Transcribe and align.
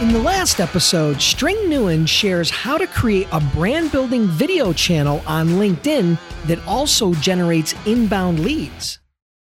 In 0.00 0.14
the 0.14 0.18
last 0.18 0.60
episode, 0.60 1.20
String 1.20 1.56
Nguyen 1.56 2.08
shares 2.08 2.48
how 2.48 2.78
to 2.78 2.86
create 2.86 3.28
a 3.32 3.40
brand 3.54 3.92
building 3.92 4.26
video 4.28 4.72
channel 4.72 5.22
on 5.26 5.48
LinkedIn 5.48 6.18
that 6.46 6.58
also 6.66 7.12
generates 7.12 7.74
inbound 7.84 8.40
leads. 8.40 8.98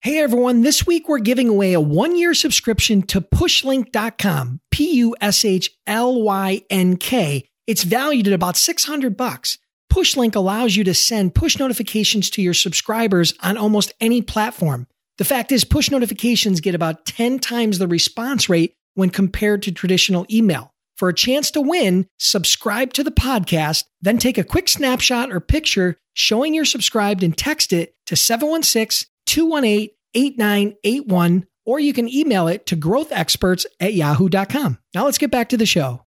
Hey 0.03 0.19
everyone, 0.19 0.61
this 0.61 0.87
week 0.87 1.09
we're 1.09 1.19
giving 1.19 1.49
away 1.49 1.73
a 1.73 1.81
one 1.81 2.17
year 2.17 2.33
subscription 2.33 3.03
to 3.09 3.21
pushlynk.com, 3.21 4.61
P 4.71 4.95
U 4.99 5.17
S 5.21 5.45
H 5.45 5.73
L 5.85 6.23
Y 6.23 6.63
N 6.71 6.97
K. 6.97 7.49
It's 7.67 7.83
valued 7.83 8.29
at 8.29 8.33
about 8.33 8.57
600 8.57 9.17
bucks. 9.17 9.59
Pushlynk 9.93 10.37
allows 10.37 10.77
you 10.77 10.85
to 10.85 10.95
send 10.95 11.35
push 11.35 11.59
notifications 11.59 12.31
to 12.31 12.41
your 12.41 12.55
subscribers 12.55 13.35
on 13.41 13.57
almost 13.57 13.95
any 14.01 14.23
platform. 14.23 14.87
The 15.19 15.25
fact 15.25 15.51
is, 15.51 15.65
push 15.65 15.91
notifications 15.91 16.61
get 16.61 16.77
about 16.77 17.05
10 17.05 17.41
times 17.41 17.81
the 17.81 17.89
response 17.89 18.49
rate 18.49 18.77
when 18.97 19.11
compared 19.11 19.63
to 19.63 19.73
traditional 19.73 20.27
email. 20.29 20.75
For 20.97 21.09
a 21.09 21.15
chance 21.15 21.51
to 21.53 21.61
win, 21.61 22.09
subscribe 22.19 22.93
to 22.95 23.05
the 23.05 23.11
podcast, 23.11 23.85
then 24.03 24.19
take 24.19 24.39
a 24.39 24.45
quick 24.45 24.69
snapshot 24.69 25.31
or 25.31 25.41
picture 25.41 25.99
showing 26.15 26.55
you're 26.55 26.65
subscribed 26.65 27.23
and 27.23 27.37
text 27.37 27.73
it 27.73 27.95
to 28.07 28.17
716 28.17 29.09
218 29.27 29.97
8981, 30.17 31.47
or 31.65 31.79
you 31.79 31.93
can 31.93 32.09
email 32.09 32.49
it 32.49 32.67
to 32.67 32.77
growthexperts 32.77 33.67
at 33.79 33.95
yahoo.com. 33.95 34.79
Now 34.95 35.05
let's 35.05 35.19
get 35.19 35.31
back 35.31 35.51
to 35.51 35.57
the 35.57 35.67
show. 35.67 36.05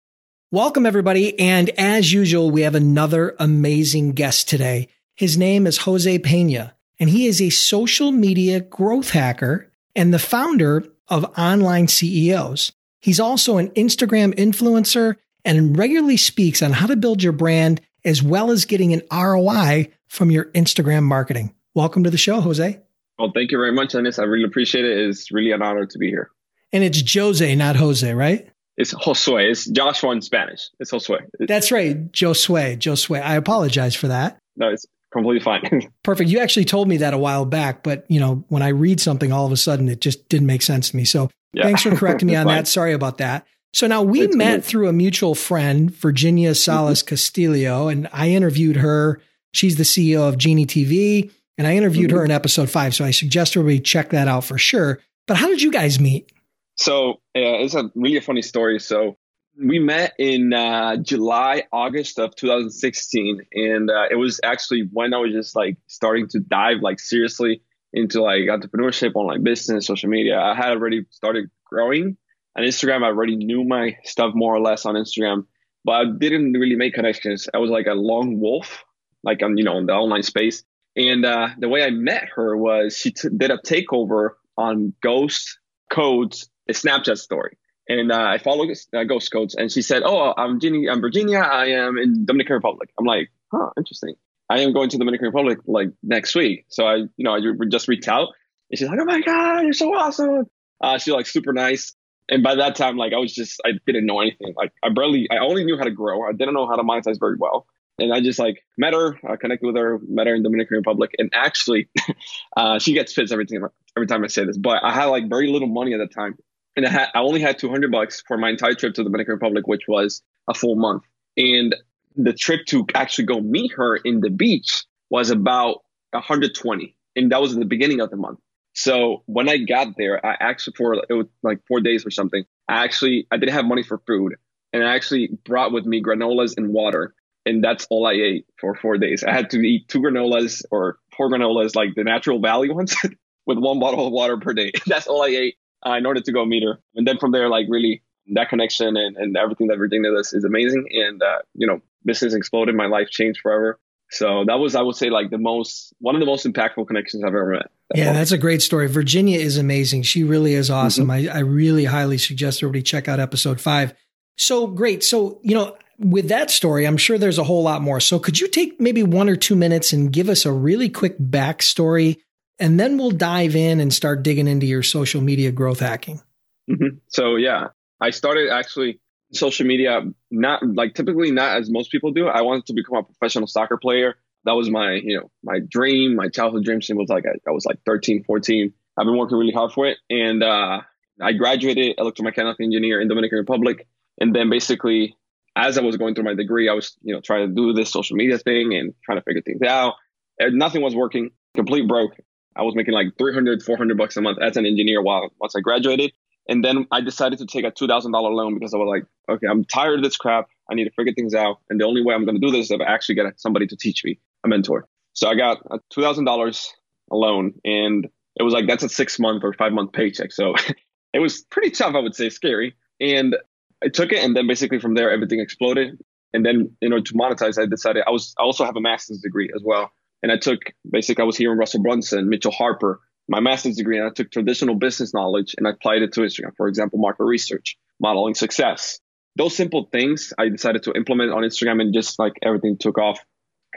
Welcome, 0.51 0.85
everybody. 0.85 1.37
And 1.39 1.69
as 1.71 2.13
usual, 2.13 2.51
we 2.51 2.61
have 2.61 2.75
another 2.75 3.35
amazing 3.39 4.11
guest 4.11 4.47
today. 4.47 4.89
His 5.15 5.37
name 5.37 5.65
is 5.65 5.79
Jose 5.79 6.19
Pena, 6.19 6.75
and 6.99 7.09
he 7.09 7.25
is 7.25 7.41
a 7.41 7.49
social 7.49 8.11
media 8.11 8.59
growth 8.59 9.09
hacker 9.09 9.71
and 9.95 10.13
the 10.13 10.19
founder 10.19 10.85
of 11.07 11.25
Online 11.37 11.87
CEOs. 11.87 12.71
He's 13.05 13.19
also 13.19 13.57
an 13.59 13.69
Instagram 13.69 14.33
influencer 14.33 15.17
and 15.43 15.77
regularly 15.77 16.17
speaks 16.17 16.63
on 16.63 16.71
how 16.71 16.87
to 16.87 16.95
build 16.95 17.21
your 17.21 17.33
brand 17.33 17.79
as 18.03 18.23
well 18.23 18.49
as 18.49 18.65
getting 18.65 18.93
an 18.93 19.03
ROI 19.11 19.91
from 20.07 20.31
your 20.31 20.45
Instagram 20.45 21.03
marketing. 21.03 21.53
Welcome 21.75 22.03
to 22.05 22.09
the 22.09 22.17
show, 22.17 22.41
Jose. 22.41 22.79
Well, 23.19 23.31
thank 23.31 23.51
you 23.51 23.59
very 23.59 23.73
much, 23.73 23.91
Dennis. 23.91 24.17
I 24.17 24.23
really 24.23 24.45
appreciate 24.45 24.85
it. 24.85 24.97
It's 25.07 25.31
really 25.31 25.51
an 25.51 25.61
honor 25.61 25.85
to 25.85 25.99
be 25.99 26.09
here. 26.09 26.31
And 26.73 26.83
it's 26.83 27.13
Jose, 27.13 27.53
not 27.53 27.75
Jose, 27.75 28.11
right? 28.11 28.49
It's 28.75 28.91
Josue. 28.95 29.51
It's 29.51 29.69
Joshua 29.69 30.09
in 30.09 30.23
Spanish. 30.23 30.67
It's 30.79 30.89
Josue. 30.89 31.19
That's 31.37 31.71
right. 31.71 32.11
Josue. 32.11 32.75
Josue. 32.79 33.21
I 33.21 33.35
apologize 33.35 33.93
for 33.93 34.07
that. 34.07 34.39
No, 34.55 34.69
it's 34.69 34.87
completely 35.15 35.43
fine. 35.43 35.91
Perfect. 36.03 36.29
You 36.29 36.39
actually 36.39 36.65
told 36.65 36.87
me 36.87 36.97
that 36.97 37.13
a 37.13 37.17
while 37.17 37.45
back, 37.45 37.83
but 37.83 38.05
you 38.09 38.19
know, 38.19 38.45
when 38.49 38.61
I 38.61 38.69
read 38.69 38.99
something, 38.99 39.31
all 39.31 39.45
of 39.45 39.51
a 39.51 39.57
sudden 39.57 39.87
it 39.89 40.01
just 40.01 40.27
didn't 40.29 40.47
make 40.47 40.61
sense 40.61 40.91
to 40.91 40.97
me. 40.97 41.05
So 41.05 41.29
yeah. 41.53 41.63
thanks 41.63 41.83
for 41.83 41.95
correcting 41.95 42.27
me 42.27 42.35
on 42.35 42.47
that. 42.47 42.67
Sorry 42.67 42.93
about 42.93 43.17
that. 43.19 43.47
So 43.73 43.87
now 43.87 44.03
we 44.03 44.21
it's 44.21 44.35
met 44.35 44.63
through 44.63 44.87
a 44.87 44.93
mutual 44.93 45.35
friend, 45.35 45.91
Virginia 45.91 46.55
Salas 46.55 47.01
mm-hmm. 47.01 47.09
Castillo, 47.09 47.87
and 47.87 48.07
I 48.13 48.29
interviewed 48.29 48.77
her. 48.77 49.21
She's 49.53 49.75
the 49.75 49.83
CEO 49.83 50.27
of 50.27 50.37
Genie 50.37 50.65
TV, 50.65 51.31
and 51.57 51.67
I 51.67 51.75
interviewed 51.75 52.09
mm-hmm. 52.09 52.19
her 52.19 52.25
in 52.25 52.31
episode 52.31 52.69
five. 52.69 52.95
So 52.95 53.03
I 53.03 53.11
suggest 53.11 53.57
everybody 53.57 53.79
check 53.79 54.11
that 54.11 54.27
out 54.27 54.43
for 54.43 54.57
sure. 54.57 54.99
But 55.27 55.37
how 55.37 55.47
did 55.47 55.61
you 55.61 55.71
guys 55.71 55.99
meet? 55.99 56.31
So 56.77 57.21
yeah, 57.33 57.53
it's 57.55 57.75
a 57.75 57.91
really 57.95 58.19
funny 58.19 58.41
story. 58.41 58.79
So 58.79 59.17
we 59.57 59.79
met 59.79 60.13
in 60.17 60.53
uh, 60.53 60.97
July, 60.97 61.63
August 61.71 62.19
of 62.19 62.35
2016, 62.35 63.41
and 63.53 63.89
uh, 63.89 64.05
it 64.09 64.15
was 64.15 64.39
actually 64.43 64.89
when 64.91 65.13
I 65.13 65.17
was 65.17 65.31
just 65.31 65.55
like 65.55 65.77
starting 65.87 66.27
to 66.29 66.39
dive 66.39 66.77
like 66.81 66.99
seriously 66.99 67.61
into 67.93 68.21
like 68.21 68.41
entrepreneurship, 68.41 69.11
online 69.15 69.43
business, 69.43 69.87
social 69.87 70.09
media. 70.09 70.39
I 70.39 70.55
had 70.55 70.71
already 70.71 71.05
started 71.11 71.49
growing 71.65 72.17
on 72.57 72.63
Instagram. 72.63 73.03
I 73.03 73.07
already 73.07 73.35
knew 73.35 73.63
my 73.63 73.97
stuff 74.03 74.33
more 74.35 74.53
or 74.53 74.59
less 74.59 74.85
on 74.85 74.95
Instagram, 74.95 75.45
but 75.83 75.91
I 75.93 76.03
didn't 76.17 76.53
really 76.53 76.75
make 76.75 76.93
connections. 76.93 77.47
I 77.53 77.59
was 77.59 77.69
like 77.69 77.87
a 77.87 77.93
lone 77.93 78.39
wolf, 78.39 78.83
like 79.23 79.41
on 79.41 79.57
you 79.57 79.63
know 79.63 79.77
in 79.77 79.85
the 79.85 79.93
online 79.93 80.23
space. 80.23 80.63
And 80.97 81.25
uh, 81.25 81.49
the 81.57 81.69
way 81.69 81.83
I 81.83 81.89
met 81.89 82.29
her 82.35 82.55
was 82.55 82.97
she 82.97 83.11
t- 83.11 83.29
did 83.35 83.51
a 83.51 83.57
takeover 83.57 84.31
on 84.57 84.93
Ghost 85.01 85.59
Codes, 85.89 86.49
a 86.69 86.73
Snapchat 86.73 87.17
story 87.17 87.57
and 87.87 88.11
uh, 88.11 88.17
I 88.17 88.37
follow 88.37 88.65
uh, 88.93 89.03
Ghost 89.03 89.31
Codes, 89.31 89.55
and 89.55 89.71
she 89.71 89.81
said, 89.81 90.03
"Oh, 90.05 90.33
I'm 90.37 90.59
Ginny, 90.59 90.89
I'm 90.89 91.01
Virginia. 91.01 91.39
I 91.39 91.67
am 91.67 91.97
in 91.97 92.25
Dominican 92.25 92.55
Republic." 92.55 92.89
I'm 92.99 93.05
like, 93.05 93.29
"Huh, 93.51 93.69
interesting. 93.77 94.15
I 94.49 94.59
am 94.59 94.73
going 94.73 94.89
to 94.89 94.97
Dominican 94.97 95.27
Republic 95.27 95.59
like 95.65 95.89
next 96.03 96.35
week." 96.35 96.65
So 96.69 96.85
I, 96.85 96.95
you 96.95 97.09
know, 97.19 97.35
I 97.35 97.39
just 97.69 97.87
reached 97.87 98.07
out, 98.07 98.29
and 98.71 98.79
she's 98.79 98.87
like, 98.87 98.99
"Oh 98.99 99.05
my 99.05 99.21
god, 99.21 99.61
you're 99.61 99.73
so 99.73 99.93
awesome!" 99.93 100.45
Uh, 100.81 100.97
she's 100.97 101.13
like 101.13 101.27
super 101.27 101.53
nice, 101.53 101.95
and 102.29 102.43
by 102.43 102.55
that 102.55 102.75
time, 102.75 102.97
like 102.97 103.13
I 103.13 103.17
was 103.17 103.33
just, 103.33 103.61
I 103.65 103.71
didn't 103.85 104.05
know 104.05 104.19
anything. 104.19 104.53
Like 104.57 104.73
I 104.83 104.89
barely, 104.89 105.27
I 105.31 105.37
only 105.37 105.63
knew 105.63 105.77
how 105.77 105.83
to 105.83 105.91
grow. 105.91 106.27
I 106.27 106.31
didn't 106.31 106.53
know 106.53 106.67
how 106.67 106.75
to 106.75 106.83
monetize 106.83 107.19
very 107.19 107.35
well. 107.37 107.67
And 107.97 108.13
I 108.13 108.19
just 108.19 108.39
like 108.39 108.61
met 108.77 108.93
her, 108.93 109.17
uh, 109.27 109.37
connected 109.37 109.65
with 109.65 109.77
her, 109.77 109.99
met 110.07 110.27
her 110.27 110.35
in 110.35 110.43
Dominican 110.43 110.77
Republic, 110.77 111.11
and 111.17 111.31
actually, 111.33 111.87
uh, 112.57 112.79
she 112.79 112.93
gets 112.93 113.13
pissed 113.13 113.31
every 113.31 113.45
time 113.45 113.69
every 113.95 114.07
time 114.07 114.23
I 114.23 114.27
say 114.27 114.43
this. 114.43 114.57
But 114.57 114.83
I 114.83 114.91
had 114.91 115.05
like 115.05 115.29
very 115.29 115.49
little 115.49 115.69
money 115.69 115.93
at 115.93 115.99
the 115.99 116.07
time, 116.07 116.37
and 116.75 116.85
I, 116.85 116.89
had, 116.89 117.07
I 117.13 117.19
only 117.19 117.41
had 117.41 117.57
200 117.57 117.91
bucks 117.91 118.23
for 118.27 118.37
my 118.37 118.49
entire 118.49 118.73
trip 118.73 118.93
to 118.95 119.01
the 119.01 119.09
Dominican 119.09 119.33
Republic, 119.33 119.67
which 119.67 119.83
was 119.87 120.21
a 120.47 120.53
full 120.53 120.75
month. 120.75 121.03
And 121.37 121.75
the 122.15 122.33
trip 122.33 122.65
to 122.67 122.85
actually 122.93 123.25
go 123.25 123.41
meet 123.41 123.71
her 123.73 123.95
in 123.97 124.21
the 124.21 124.29
beach 124.29 124.85
was 125.09 125.29
about 125.29 125.83
120, 126.11 126.95
and 127.15 127.31
that 127.31 127.41
was 127.41 127.53
in 127.53 127.59
the 127.59 127.65
beginning 127.65 128.01
of 128.01 128.09
the 128.09 128.17
month. 128.17 128.39
So 128.73 129.23
when 129.25 129.47
I 129.47 129.57
got 129.57 129.95
there, 129.97 130.25
I 130.25 130.35
actually 130.39 130.73
for 130.77 130.95
it 130.95 131.13
was 131.13 131.27
like 131.43 131.59
four 131.67 131.79
days 131.79 132.05
or 132.05 132.11
something. 132.11 132.43
I 132.67 132.83
actually 132.83 133.27
I 133.31 133.37
didn't 133.37 133.53
have 133.53 133.65
money 133.65 133.83
for 133.83 133.99
food, 134.05 134.35
and 134.73 134.83
I 134.83 134.95
actually 134.95 135.29
brought 135.45 135.71
with 135.71 135.85
me 135.85 136.01
granolas 136.01 136.57
and 136.57 136.69
water, 136.69 137.13
and 137.45 137.63
that's 137.63 137.87
all 137.89 138.05
I 138.05 138.13
ate 138.13 138.45
for 138.59 138.75
four 138.75 138.97
days. 138.97 139.23
I 139.23 139.31
had 139.31 139.49
to 139.51 139.59
eat 139.59 139.87
two 139.87 139.99
granolas 139.99 140.63
or 140.71 140.99
four 141.15 141.29
granolas, 141.29 141.75
like 141.75 141.95
the 141.95 142.03
Natural 142.03 142.39
Valley 142.41 142.69
ones, 142.69 142.95
with 143.45 143.57
one 143.57 143.79
bottle 143.79 144.07
of 144.07 144.11
water 144.11 144.37
per 144.37 144.53
day. 144.53 144.71
That's 144.87 145.07
all 145.07 145.23
I 145.23 145.27
ate 145.27 145.55
uh, 145.85 145.93
in 145.93 146.05
order 146.05 146.21
to 146.21 146.31
go 146.31 146.45
meet 146.45 146.63
her. 146.63 146.79
And 146.95 147.07
then 147.07 147.17
from 147.17 147.31
there, 147.31 147.49
like 147.49 147.67
really 147.69 148.01
that 148.33 148.49
connection 148.49 148.97
and, 148.97 149.15
and 149.17 149.37
everything 149.37 149.67
that 149.67 149.77
Virginia 149.77 150.11
does 150.11 150.33
is 150.33 150.43
amazing. 150.43 150.87
And, 150.91 151.21
uh, 151.21 151.39
you 151.53 151.67
know, 151.67 151.81
business 152.03 152.33
exploded. 152.33 152.75
My 152.75 152.87
life 152.87 153.09
changed 153.09 153.41
forever. 153.41 153.79
So 154.11 154.45
that 154.45 154.55
was, 154.55 154.75
I 154.75 154.81
would 154.81 154.95
say, 154.95 155.09
like 155.09 155.31
the 155.31 155.37
most, 155.37 155.93
one 155.99 156.15
of 156.15 156.19
the 156.19 156.25
most 156.25 156.45
impactful 156.45 156.87
connections 156.87 157.23
I've 157.23 157.29
ever 157.29 157.51
met. 157.51 157.71
That's 157.89 157.99
yeah, 157.99 158.13
that's 158.13 158.31
a 158.31 158.37
great 158.37 158.61
story. 158.61 158.87
Virginia 158.87 159.39
is 159.39 159.57
amazing. 159.57 160.03
She 160.03 160.23
really 160.23 160.53
is 160.53 160.69
awesome. 160.69 161.07
Mm-hmm. 161.07 161.29
I, 161.31 161.37
I 161.37 161.39
really 161.39 161.85
highly 161.85 162.17
suggest 162.17 162.61
everybody 162.61 162.83
check 162.83 163.07
out 163.07 163.19
episode 163.19 163.59
five. 163.59 163.93
So 164.37 164.67
great. 164.67 165.03
So, 165.03 165.39
you 165.43 165.55
know, 165.55 165.75
with 165.97 166.27
that 166.27 166.51
story, 166.51 166.85
I'm 166.85 166.97
sure 166.97 167.17
there's 167.17 167.37
a 167.37 167.43
whole 167.43 167.63
lot 167.63 167.81
more. 167.81 167.99
So 167.99 168.19
could 168.19 168.39
you 168.39 168.47
take 168.47 168.79
maybe 168.79 169.01
one 169.01 169.29
or 169.29 169.35
two 169.35 169.55
minutes 169.55 169.93
and 169.93 170.11
give 170.11 170.29
us 170.29 170.45
a 170.45 170.51
really 170.51 170.89
quick 170.89 171.17
backstory 171.17 172.17
and 172.59 172.79
then 172.79 172.97
we'll 172.97 173.11
dive 173.11 173.55
in 173.55 173.79
and 173.79 173.93
start 173.93 174.23
digging 174.23 174.47
into 174.47 174.65
your 174.65 174.83
social 174.83 175.21
media 175.21 175.51
growth 175.51 175.79
hacking. 175.79 176.21
Mm-hmm. 176.69 176.97
So 177.07 177.35
yeah, 177.35 177.67
I 178.01 178.09
started 178.11 178.49
actually 178.49 178.99
social 179.33 179.65
media 179.65 180.01
not 180.31 180.63
like 180.65 180.93
typically 180.93 181.31
not 181.31 181.57
as 181.57 181.69
most 181.69 181.91
people 181.91 182.11
do. 182.11 182.27
I 182.27 182.41
wanted 182.41 182.65
to 182.67 182.73
become 182.73 182.97
a 182.97 183.03
professional 183.03 183.47
soccer 183.47 183.77
player. 183.77 184.15
That 184.45 184.53
was 184.53 184.69
my 184.69 184.93
you 184.93 185.19
know 185.19 185.31
my 185.43 185.59
dream, 185.59 186.15
my 186.15 186.29
childhood 186.29 186.63
dream. 186.63 186.81
Since 186.81 186.97
was 186.97 187.09
like 187.09 187.25
I, 187.25 187.49
I 187.49 187.51
was 187.51 187.65
like 187.65 187.79
13, 187.85 188.23
14. 188.23 188.73
I've 188.97 189.05
been 189.05 189.17
working 189.17 189.37
really 189.37 189.51
hard 189.51 189.71
for 189.73 189.87
it, 189.87 189.97
and 190.09 190.41
uh, 190.43 190.81
I 191.21 191.33
graduated 191.33 191.97
electromechanical 191.97 192.61
engineer 192.61 193.01
in 193.01 193.07
Dominican 193.07 193.39
Republic, 193.39 193.87
and 194.19 194.33
then 194.35 194.49
basically 194.49 195.17
as 195.55 195.77
I 195.77 195.81
was 195.81 195.97
going 195.97 196.15
through 196.15 196.25
my 196.25 196.33
degree, 196.33 196.69
I 196.69 196.73
was 196.73 196.95
you 197.01 197.13
know 197.13 197.21
trying 197.21 197.47
to 197.47 197.53
do 197.53 197.73
this 197.73 197.91
social 197.91 198.15
media 198.15 198.37
thing 198.37 198.73
and 198.73 198.93
trying 199.03 199.17
to 199.17 199.23
figure 199.23 199.41
things 199.41 199.61
out. 199.61 199.95
And 200.37 200.57
nothing 200.57 200.81
was 200.81 200.95
working, 200.95 201.31
complete 201.55 201.87
broke. 201.87 202.15
I 202.55 202.63
was 202.63 202.75
making 202.75 202.93
like 202.93 203.17
300, 203.17 203.63
400 203.63 203.97
bucks 203.97 204.17
a 204.17 204.21
month 204.21 204.39
as 204.41 204.57
an 204.57 204.65
engineer 204.65 205.01
while 205.01 205.29
once 205.39 205.55
I 205.55 205.59
graduated. 205.59 206.13
And 206.47 206.63
then 206.63 206.85
I 206.91 207.01
decided 207.01 207.39
to 207.39 207.45
take 207.45 207.65
a 207.65 207.71
$2,000 207.71 208.11
loan 208.13 208.53
because 208.53 208.73
I 208.73 208.77
was 208.77 208.87
like, 208.87 209.35
okay, 209.35 209.47
I'm 209.47 209.65
tired 209.65 209.99
of 209.99 210.03
this 210.03 210.15
crap. 210.15 210.47
I 210.69 210.75
need 210.75 210.85
to 210.85 210.91
figure 210.91 211.13
things 211.13 211.33
out. 211.33 211.57
And 211.69 211.79
the 211.79 211.85
only 211.85 212.03
way 212.03 212.13
I'm 212.13 212.25
going 212.25 212.39
to 212.39 212.45
do 212.45 212.51
this 212.51 212.65
is 212.65 212.71
if 212.71 212.81
I 212.81 212.85
actually 212.85 213.15
get 213.15 213.39
somebody 213.39 213.67
to 213.67 213.75
teach 213.75 214.03
me, 214.03 214.19
a 214.43 214.47
mentor. 214.47 214.87
So 215.13 215.27
I 215.27 215.35
got 215.35 215.57
a 215.71 215.79
$2,000 215.95 216.67
a 217.11 217.15
loan 217.15 217.53
and 217.63 218.07
it 218.35 218.43
was 218.43 218.53
like, 218.53 218.67
that's 218.67 218.83
a 218.83 218.89
six 218.89 219.19
month 219.19 219.43
or 219.43 219.53
five 219.53 219.71
month 219.71 219.93
paycheck. 219.93 220.31
So 220.31 220.53
it 221.13 221.19
was 221.19 221.41
pretty 221.49 221.71
tough, 221.71 221.95
I 221.95 221.99
would 221.99 222.15
say, 222.15 222.29
scary. 222.29 222.75
And 222.99 223.35
I 223.83 223.87
took 223.87 224.11
it. 224.11 224.23
And 224.23 224.35
then 224.35 224.47
basically 224.47 224.79
from 224.79 224.93
there, 224.93 225.11
everything 225.11 225.39
exploded. 225.39 225.97
And 226.33 226.45
then, 226.45 226.75
you 226.81 226.89
know, 226.89 226.99
to 226.99 227.13
monetize, 227.13 227.61
I 227.61 227.65
decided 227.65 228.03
I 228.05 228.11
was 228.11 228.35
I 228.37 228.43
also 228.43 228.65
have 228.65 228.75
a 228.75 228.81
master's 228.81 229.19
degree 229.19 229.49
as 229.55 229.61
well. 229.63 229.91
And 230.25 230.31
I 230.31 230.37
took 230.37 230.73
basically 230.89 231.21
I 231.21 231.25
was 231.27 231.37
here 231.37 231.51
in 231.51 231.57
Russell 231.59 231.83
Brunson, 231.83 232.29
Mitchell 232.29 232.51
Harper, 232.51 232.99
my 233.27 233.41
master's 233.41 233.75
degree, 233.75 233.99
and 233.99 234.07
I 234.07 234.09
took 234.09 234.31
traditional 234.31 234.73
business 234.73 235.13
knowledge 235.13 235.53
and 235.55 235.67
applied 235.67 236.01
it 236.01 236.13
to 236.13 236.21
Instagram. 236.21 236.55
For 236.57 236.67
example, 236.67 236.97
market 236.97 237.25
research, 237.25 237.77
modeling 237.99 238.33
success. 238.33 238.99
Those 239.35 239.55
simple 239.55 239.87
things 239.91 240.33
I 240.35 240.49
decided 240.49 240.81
to 240.85 240.93
implement 240.93 241.31
on 241.31 241.43
Instagram 241.43 241.79
and 241.79 241.93
just 241.93 242.17
like 242.17 242.33
everything 242.41 242.75
took 242.79 242.97
off 242.97 243.19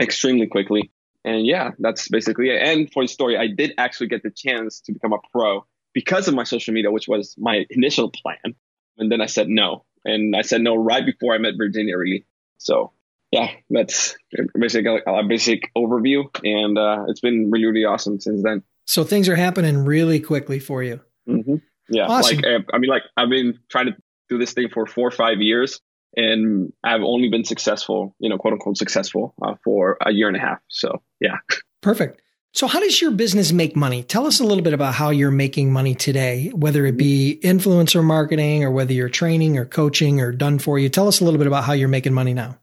extremely 0.01 0.47
quickly. 0.47 0.91
And 1.23 1.47
yeah, 1.47 1.73
that's 1.79 2.09
basically 2.09 2.49
it. 2.49 2.63
And 2.63 2.91
for 2.91 3.05
the 3.05 3.09
story, 3.09 3.37
I 3.37 3.49
did 3.49 3.75
actually 3.77 4.07
get 4.07 4.23
the 4.23 4.31
chance 4.31 4.81
to 4.87 4.93
become 4.93 5.13
a 5.13 5.19
pro 5.31 5.67
because 5.93 6.29
of 6.29 6.35
my 6.35 6.45
social 6.45 6.73
media, 6.73 6.91
which 6.91 7.09
was 7.09 7.35
my 7.37 7.67
initial 7.69 8.11
plan. 8.11 8.55
And 8.97 9.13
then 9.13 9.21
I 9.21 9.27
said 9.27 9.51
no. 9.51 9.85
And 10.07 10.35
I 10.35 10.41
said 10.41 10.63
no 10.63 10.77
right 10.77 11.05
before 11.05 11.35
I 11.35 11.39
met 11.39 11.59
Virginia, 11.59 11.99
really. 11.99 12.25
So 12.57 12.93
yeah, 13.31 13.51
that's 13.71 14.17
basically 14.59 15.01
a, 15.07 15.23
basic 15.25 15.71
overview. 15.77 16.25
And 16.45 16.79
uh, 16.79 17.05
it's 17.09 17.21
been 17.21 17.51
really, 17.51 17.67
really 17.67 17.85
awesome 17.85 18.21
since 18.21 18.43
then. 18.43 18.63
So 18.87 19.05
things 19.05 19.29
are 19.29 19.37
happening 19.37 19.85
really 19.85 20.21
quickly 20.21 20.59
for 20.59 20.83
you. 20.83 21.01
Mm-hmm. 21.29 21.57
Yeah. 21.91 22.07
Awesome. 22.07 22.39
Like, 22.39 22.65
I 22.73 22.79
mean, 22.79 22.91
like 22.91 23.03
I've 23.17 23.29
been 23.29 23.59
trying 23.69 23.87
to 23.87 23.97
do 24.29 24.39
this 24.39 24.53
thing 24.53 24.69
for 24.73 24.87
four 24.87 25.09
or 25.09 25.11
five 25.11 25.41
years 25.41 25.81
and 26.17 26.73
I've 26.83 27.03
only 27.03 27.29
been 27.29 27.45
successful, 27.45 28.15
you 28.19 28.29
know, 28.29 28.39
quote 28.39 28.55
unquote 28.55 28.79
successful 28.79 29.35
uh, 29.43 29.55
for 29.63 29.99
a 30.05 30.11
year 30.11 30.29
and 30.29 30.37
a 30.37 30.41
half. 30.41 30.59
So 30.69 31.03
yeah. 31.21 31.37
Perfect. 31.83 32.23
So, 32.55 32.67
how 32.67 32.81
does 32.81 33.01
your 33.01 33.11
business 33.11 33.53
make 33.53 33.77
money? 33.77 34.03
Tell 34.03 34.27
us 34.27 34.41
a 34.41 34.45
little 34.45 34.65
bit 34.65 34.73
about 34.73 34.95
how 34.95 35.11
you're 35.11 35.31
making 35.31 35.71
money 35.71 35.95
today, 35.95 36.51
whether 36.55 36.87
it 36.87 36.97
be 36.97 37.39
influencer 37.45 38.03
marketing 38.03 38.65
or 38.65 38.71
whether 38.71 38.93
you're 38.93 39.11
training 39.11 39.59
or 39.59 39.67
coaching 39.67 40.21
or 40.21 40.33
done 40.33 40.59
for 40.59 40.79
you. 40.79 40.89
Tell 40.89 41.09
us 41.09 41.21
a 41.21 41.25
little 41.25 41.39
bit 41.39 41.47
about 41.47 41.65
how 41.65 41.75
you're 41.75 41.89
making 41.89 42.15
money 42.15 42.33
now. 42.33 42.59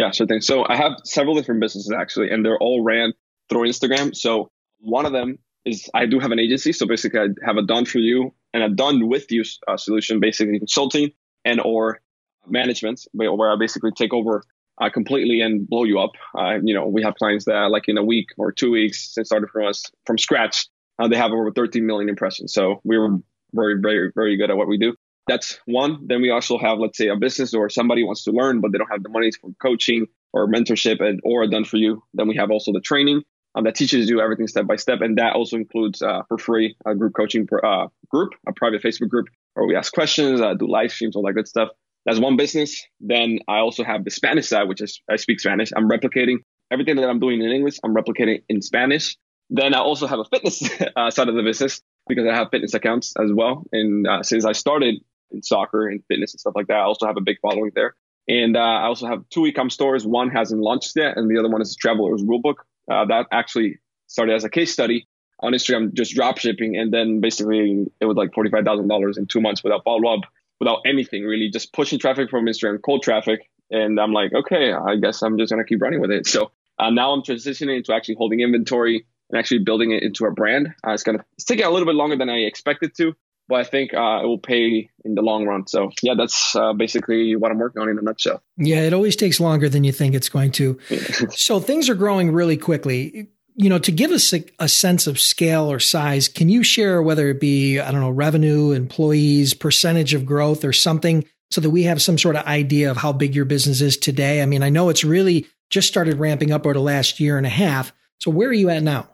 Yeah, 0.00 0.12
sure 0.12 0.26
thing. 0.26 0.40
So, 0.40 0.64
I 0.66 0.76
have 0.76 0.92
several 1.04 1.34
different 1.34 1.60
businesses 1.60 1.92
actually, 1.92 2.30
and 2.30 2.42
they're 2.42 2.56
all 2.56 2.82
ran 2.82 3.12
through 3.50 3.68
Instagram. 3.68 4.16
So, 4.16 4.50
one 4.78 5.04
of 5.04 5.12
them 5.12 5.38
is 5.66 5.90
I 5.92 6.06
do 6.06 6.18
have 6.20 6.30
an 6.32 6.38
agency. 6.38 6.72
So, 6.72 6.86
basically, 6.86 7.20
I 7.20 7.26
have 7.44 7.58
a 7.58 7.66
done 7.66 7.84
for 7.84 7.98
you 7.98 8.32
and 8.54 8.62
a 8.62 8.70
done 8.70 9.08
with 9.08 9.30
you 9.30 9.44
uh, 9.68 9.76
solution, 9.76 10.18
basically 10.18 10.58
consulting 10.58 11.10
and 11.44 11.60
or 11.60 12.00
management, 12.46 13.06
where 13.12 13.52
I 13.52 13.56
basically 13.58 13.90
take 13.94 14.14
over 14.14 14.42
uh, 14.80 14.88
completely 14.88 15.42
and 15.42 15.68
blow 15.68 15.84
you 15.84 15.98
up. 16.00 16.12
Uh, 16.34 16.54
you 16.64 16.72
know, 16.72 16.86
we 16.86 17.02
have 17.02 17.14
clients 17.16 17.44
that 17.44 17.70
like 17.70 17.84
in 17.86 17.98
a 17.98 18.02
week 18.02 18.28
or 18.38 18.52
two 18.52 18.70
weeks 18.70 19.12
since 19.14 19.28
started 19.28 19.50
from 19.50 19.66
us 19.66 19.84
from 20.06 20.16
scratch, 20.16 20.66
uh, 20.98 21.08
they 21.08 21.16
have 21.18 21.32
over 21.32 21.52
13 21.52 21.84
million 21.84 22.08
impressions. 22.08 22.54
So 22.54 22.80
we're 22.84 23.18
very, 23.52 23.78
very, 23.78 24.10
very 24.14 24.38
good 24.38 24.50
at 24.50 24.56
what 24.56 24.66
we 24.66 24.78
do. 24.78 24.94
That's 25.26 25.58
one. 25.66 26.06
Then 26.06 26.22
we 26.22 26.30
also 26.30 26.58
have, 26.58 26.78
let's 26.78 26.98
say, 26.98 27.08
a 27.08 27.16
business 27.16 27.54
or 27.54 27.68
somebody 27.68 28.02
wants 28.04 28.24
to 28.24 28.32
learn, 28.32 28.60
but 28.60 28.72
they 28.72 28.78
don't 28.78 28.90
have 28.90 29.02
the 29.02 29.08
money 29.08 29.30
for 29.32 29.50
coaching 29.62 30.06
or 30.32 30.48
mentorship 30.48 31.00
and 31.00 31.20
or 31.24 31.46
done 31.46 31.64
for 31.64 31.76
you. 31.76 32.02
Then 32.14 32.28
we 32.28 32.36
have 32.36 32.50
also 32.50 32.72
the 32.72 32.80
training 32.80 33.22
um, 33.54 33.64
that 33.64 33.74
teaches 33.74 34.08
you 34.08 34.20
everything 34.20 34.46
step 34.46 34.66
by 34.66 34.76
step, 34.76 35.00
and 35.00 35.18
that 35.18 35.34
also 35.34 35.56
includes 35.56 36.02
uh, 36.02 36.22
for 36.28 36.38
free 36.38 36.76
a 36.86 36.94
group 36.94 37.14
coaching 37.14 37.48
uh, 37.62 37.88
group, 38.08 38.30
a 38.46 38.52
private 38.52 38.82
Facebook 38.82 39.08
group 39.08 39.26
where 39.54 39.66
we 39.66 39.76
ask 39.76 39.92
questions, 39.92 40.40
uh, 40.40 40.54
do 40.54 40.68
live 40.68 40.92
streams, 40.92 41.16
all 41.16 41.22
that 41.26 41.32
good 41.32 41.48
stuff. 41.48 41.68
That's 42.06 42.18
one 42.18 42.36
business. 42.36 42.82
Then 43.00 43.40
I 43.46 43.58
also 43.58 43.84
have 43.84 44.04
the 44.04 44.10
Spanish 44.10 44.48
side, 44.48 44.68
which 44.68 44.80
is 44.80 45.02
I 45.10 45.16
speak 45.16 45.40
Spanish. 45.40 45.70
I'm 45.76 45.88
replicating 45.88 46.38
everything 46.70 46.96
that 46.96 47.08
I'm 47.08 47.20
doing 47.20 47.42
in 47.42 47.50
English. 47.50 47.78
I'm 47.84 47.94
replicating 47.94 48.42
in 48.48 48.62
Spanish. 48.62 49.16
Then 49.50 49.74
I 49.74 49.80
also 49.80 50.06
have 50.06 50.20
a 50.20 50.24
fitness 50.24 50.62
uh, 50.96 51.10
side 51.10 51.28
of 51.28 51.34
the 51.34 51.42
business 51.42 51.82
because 52.08 52.26
I 52.26 52.34
have 52.34 52.48
fitness 52.50 52.72
accounts 52.74 53.14
as 53.20 53.30
well. 53.32 53.64
And 53.72 54.06
uh, 54.06 54.22
since 54.22 54.44
I 54.44 54.52
started 54.52 55.02
in 55.32 55.42
soccer 55.42 55.88
and 55.88 56.02
fitness 56.08 56.32
and 56.32 56.40
stuff 56.40 56.54
like 56.56 56.68
that, 56.68 56.76
I 56.76 56.82
also 56.82 57.06
have 57.06 57.16
a 57.16 57.22
big 57.22 57.38
following 57.40 57.72
there. 57.74 57.94
And 58.28 58.56
uh, 58.56 58.60
I 58.60 58.84
also 58.84 59.06
have 59.06 59.28
two 59.30 59.46
e-com 59.46 59.70
stores. 59.70 60.06
One 60.06 60.30
hasn't 60.30 60.60
launched 60.60 60.92
yet, 60.94 61.16
and 61.16 61.30
the 61.30 61.38
other 61.38 61.48
one 61.48 61.62
is 61.62 61.74
Traveler's 61.76 62.22
Rulebook. 62.22 62.56
Uh, 62.90 63.04
that 63.06 63.26
actually 63.32 63.78
started 64.06 64.34
as 64.34 64.44
a 64.44 64.50
case 64.50 64.72
study 64.72 65.08
on 65.40 65.52
Instagram, 65.52 65.92
just 65.94 66.14
drop 66.14 66.38
shipping, 66.38 66.76
and 66.76 66.92
then 66.92 67.20
basically 67.20 67.86
it 68.00 68.04
was 68.04 68.16
like 68.16 68.34
forty-five 68.34 68.64
thousand 68.64 68.88
dollars 68.88 69.16
in 69.16 69.26
two 69.26 69.40
months 69.40 69.64
without 69.64 69.84
follow-up 69.84 70.20
without 70.60 70.80
anything 70.86 71.24
really, 71.24 71.48
just 71.48 71.72
pushing 71.72 71.98
traffic 71.98 72.30
from 72.30 72.44
Instagram, 72.44 72.80
cold 72.84 73.02
traffic. 73.02 73.40
And 73.70 73.98
I'm 73.98 74.12
like, 74.12 74.32
okay, 74.32 74.72
I 74.72 74.96
guess 74.96 75.22
I'm 75.22 75.38
just 75.38 75.50
going 75.50 75.64
to 75.64 75.68
keep 75.68 75.80
running 75.80 76.00
with 76.00 76.10
it. 76.10 76.26
So 76.26 76.52
uh, 76.78 76.90
now 76.90 77.12
I'm 77.12 77.22
transitioning 77.22 77.78
into 77.78 77.94
actually 77.94 78.16
holding 78.16 78.40
inventory 78.40 79.06
and 79.30 79.38
actually 79.38 79.60
building 79.60 79.92
it 79.92 80.02
into 80.02 80.26
a 80.26 80.32
brand. 80.32 80.68
Uh, 80.86 80.92
it's 80.92 81.02
going 81.02 81.18
to 81.18 81.24
it's 81.34 81.44
taking 81.44 81.64
a 81.64 81.70
little 81.70 81.86
bit 81.86 81.94
longer 81.94 82.16
than 82.16 82.28
I 82.28 82.40
expected 82.40 82.94
to, 82.96 83.14
but 83.50 83.60
I 83.60 83.64
think 83.64 83.92
uh, 83.92 84.20
it 84.22 84.26
will 84.26 84.38
pay 84.38 84.88
in 85.04 85.14
the 85.14 85.22
long 85.22 85.44
run. 85.44 85.66
So 85.66 85.90
yeah, 86.02 86.14
that's 86.16 86.56
uh, 86.56 86.72
basically 86.72 87.36
what 87.36 87.50
I'm 87.50 87.58
working 87.58 87.82
on 87.82 87.88
in 87.88 87.98
a 87.98 88.02
nutshell. 88.02 88.42
Yeah, 88.56 88.82
it 88.82 88.94
always 88.94 89.16
takes 89.16 89.40
longer 89.40 89.68
than 89.68 89.84
you 89.84 89.92
think 89.92 90.14
it's 90.14 90.28
going 90.30 90.52
to. 90.52 90.78
so 91.30 91.60
things 91.60 91.90
are 91.90 91.94
growing 91.94 92.32
really 92.32 92.56
quickly 92.56 93.28
you 93.56 93.68
know, 93.68 93.78
to 93.78 93.92
give 93.92 94.10
us 94.10 94.32
a, 94.32 94.42
a, 94.58 94.68
sense 94.68 95.06
of 95.06 95.20
scale 95.20 95.70
or 95.70 95.78
size, 95.78 96.28
can 96.28 96.48
you 96.48 96.62
share 96.62 97.02
whether 97.02 97.28
it 97.28 97.40
be, 97.40 97.78
I 97.78 97.90
don't 97.90 98.00
know, 98.00 98.08
revenue, 98.08 98.70
employees, 98.70 99.52
percentage 99.52 100.14
of 100.14 100.24
growth 100.24 100.64
or 100.64 100.72
something 100.72 101.26
so 101.50 101.60
that 101.60 101.68
we 101.68 101.82
have 101.82 102.00
some 102.00 102.16
sort 102.16 102.36
of 102.36 102.46
idea 102.46 102.90
of 102.90 102.96
how 102.96 103.12
big 103.12 103.34
your 103.34 103.44
business 103.44 103.82
is 103.82 103.98
today? 103.98 104.40
I 104.40 104.46
mean, 104.46 104.62
I 104.62 104.70
know 104.70 104.88
it's 104.88 105.04
really 105.04 105.46
just 105.68 105.88
started 105.88 106.18
ramping 106.18 106.52
up 106.52 106.64
over 106.64 106.72
the 106.72 106.80
last 106.80 107.20
year 107.20 107.36
and 107.36 107.44
a 107.44 107.50
half. 107.50 107.92
So 108.18 108.30
where 108.30 108.48
are 108.48 108.54
you 108.54 108.70
at 108.70 108.82
now? 108.82 109.08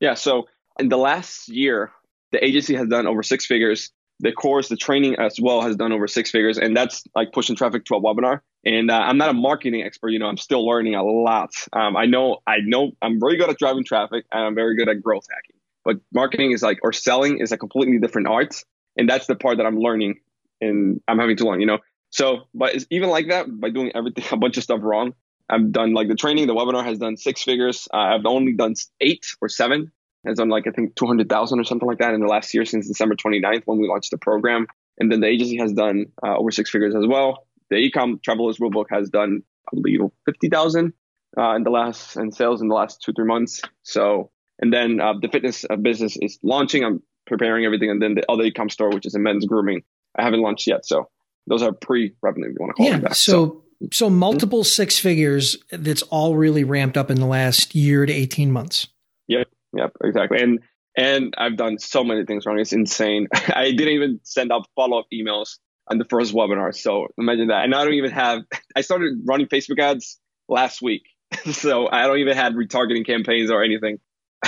Yeah. 0.00 0.14
So 0.14 0.48
in 0.80 0.88
the 0.88 0.96
last 0.96 1.48
year, 1.48 1.92
the 2.32 2.44
agency 2.44 2.74
has 2.74 2.88
done 2.88 3.06
over 3.06 3.22
six 3.22 3.46
figures. 3.46 3.90
The 4.20 4.32
course, 4.32 4.68
the 4.68 4.76
training 4.76 5.16
as 5.18 5.38
well 5.40 5.62
has 5.62 5.76
done 5.76 5.92
over 5.92 6.06
six 6.06 6.30
figures. 6.30 6.58
And 6.58 6.76
that's 6.76 7.02
like 7.14 7.32
pushing 7.32 7.56
traffic 7.56 7.84
to 7.86 7.94
a 7.96 8.00
webinar. 8.00 8.40
And 8.64 8.90
uh, 8.90 8.98
I'm 8.98 9.18
not 9.18 9.30
a 9.30 9.34
marketing 9.34 9.82
expert, 9.82 10.10
you 10.10 10.18
know, 10.18 10.26
I'm 10.26 10.36
still 10.36 10.64
learning 10.64 10.94
a 10.94 11.02
lot. 11.02 11.50
Um, 11.72 11.96
I 11.96 12.06
know, 12.06 12.38
I 12.46 12.56
know 12.64 12.92
I'm 13.02 13.18
very 13.18 13.36
good 13.36 13.50
at 13.50 13.58
driving 13.58 13.84
traffic 13.84 14.24
and 14.30 14.44
I'm 14.44 14.54
very 14.54 14.76
good 14.76 14.88
at 14.88 15.02
growth 15.02 15.26
hacking. 15.30 15.60
But 15.84 15.96
marketing 16.14 16.52
is 16.52 16.62
like, 16.62 16.78
or 16.82 16.92
selling 16.92 17.38
is 17.38 17.50
a 17.50 17.58
completely 17.58 17.98
different 17.98 18.28
art. 18.28 18.54
And 18.96 19.08
that's 19.08 19.26
the 19.26 19.34
part 19.34 19.56
that 19.56 19.66
I'm 19.66 19.78
learning 19.78 20.20
and 20.60 21.00
I'm 21.08 21.18
having 21.18 21.36
to 21.38 21.44
learn, 21.44 21.60
you 21.60 21.66
know. 21.66 21.78
So, 22.10 22.42
but 22.54 22.74
it's 22.74 22.86
even 22.90 23.08
like 23.08 23.28
that, 23.28 23.46
by 23.60 23.70
doing 23.70 23.90
everything, 23.94 24.24
a 24.30 24.36
bunch 24.36 24.56
of 24.56 24.62
stuff 24.62 24.80
wrong, 24.82 25.14
I've 25.48 25.72
done 25.72 25.92
like 25.92 26.08
the 26.08 26.14
training, 26.14 26.46
the 26.46 26.54
webinar 26.54 26.84
has 26.84 26.98
done 26.98 27.16
six 27.16 27.42
figures. 27.42 27.88
Uh, 27.92 27.96
I've 27.96 28.26
only 28.26 28.52
done 28.52 28.74
eight 29.00 29.26
or 29.40 29.48
seven. 29.48 29.90
Has 30.26 30.38
done 30.38 30.48
like, 30.48 30.66
I 30.66 30.70
think 30.70 30.94
200,000 30.94 31.58
or 31.58 31.64
something 31.64 31.88
like 31.88 31.98
that 31.98 32.14
in 32.14 32.20
the 32.20 32.28
last 32.28 32.54
year 32.54 32.64
since 32.64 32.86
December 32.86 33.16
29th 33.16 33.62
when 33.64 33.78
we 33.78 33.88
launched 33.88 34.12
the 34.12 34.18
program. 34.18 34.66
And 34.98 35.10
then 35.10 35.20
the 35.20 35.26
agency 35.26 35.56
has 35.56 35.72
done 35.72 36.06
uh, 36.24 36.36
over 36.36 36.50
six 36.50 36.70
figures 36.70 36.94
as 36.94 37.06
well 37.06 37.46
the 37.72 37.90
ecom 37.90 38.22
travelers 38.22 38.58
rulebook 38.58 38.86
has 38.90 39.08
done 39.08 39.42
I 39.66 39.76
believe 39.80 40.00
fifty 40.26 40.48
thousand 40.48 40.92
uh, 41.38 41.54
in 41.56 41.62
the 41.62 41.70
last 41.70 42.16
in 42.16 42.30
sales 42.30 42.60
in 42.60 42.68
the 42.68 42.74
last 42.74 43.02
two 43.02 43.12
three 43.12 43.24
months. 43.24 43.62
So 43.82 44.30
and 44.60 44.72
then 44.72 45.00
uh, 45.00 45.14
the 45.20 45.28
fitness 45.28 45.64
uh, 45.68 45.76
business 45.76 46.16
is 46.20 46.38
launching. 46.42 46.84
I'm 46.84 47.02
preparing 47.26 47.64
everything, 47.64 47.90
and 47.90 48.00
then 48.00 48.14
the 48.14 48.30
other 48.30 48.44
ecom 48.44 48.70
store, 48.70 48.90
which 48.90 49.06
is 49.06 49.14
a 49.14 49.18
men's 49.18 49.46
grooming, 49.46 49.82
I 50.16 50.22
haven't 50.22 50.42
launched 50.42 50.66
yet. 50.66 50.84
So 50.84 51.08
those 51.46 51.62
are 51.62 51.72
pre-revenue. 51.72 52.50
If 52.50 52.52
you 52.52 52.56
want 52.60 52.76
to 52.76 52.82
call 52.82 52.86
yeah, 52.86 52.98
that. 52.98 53.16
So. 53.16 53.32
so 53.32 53.58
so 53.90 54.08
multiple 54.08 54.62
six 54.62 54.96
figures 54.96 55.56
that's 55.72 56.02
all 56.02 56.36
really 56.36 56.62
ramped 56.62 56.96
up 56.96 57.10
in 57.10 57.18
the 57.18 57.26
last 57.26 57.74
year 57.74 58.06
to 58.06 58.12
18 58.12 58.52
months. 58.52 58.86
Yep. 59.26 59.48
Yep. 59.74 59.92
Exactly. 60.04 60.42
And 60.42 60.60
and 60.96 61.34
I've 61.38 61.56
done 61.56 61.78
so 61.78 62.04
many 62.04 62.24
things 62.24 62.44
wrong. 62.44 62.58
It's 62.58 62.72
insane. 62.72 63.28
I 63.32 63.72
didn't 63.72 63.94
even 63.94 64.20
send 64.24 64.52
out 64.52 64.66
follow 64.76 64.98
up 64.98 65.06
emails 65.12 65.58
on 65.88 65.98
the 65.98 66.04
first 66.04 66.34
webinar. 66.34 66.74
So 66.74 67.08
imagine 67.18 67.48
that. 67.48 67.64
And 67.64 67.74
I 67.74 67.84
don't 67.84 67.94
even 67.94 68.10
have, 68.10 68.42
I 68.76 68.82
started 68.82 69.20
running 69.24 69.46
Facebook 69.46 69.78
ads 69.78 70.18
last 70.48 70.82
week. 70.82 71.02
so 71.52 71.88
I 71.90 72.06
don't 72.06 72.18
even 72.18 72.36
have 72.36 72.52
retargeting 72.54 73.06
campaigns 73.06 73.50
or 73.50 73.62
anything. 73.62 73.98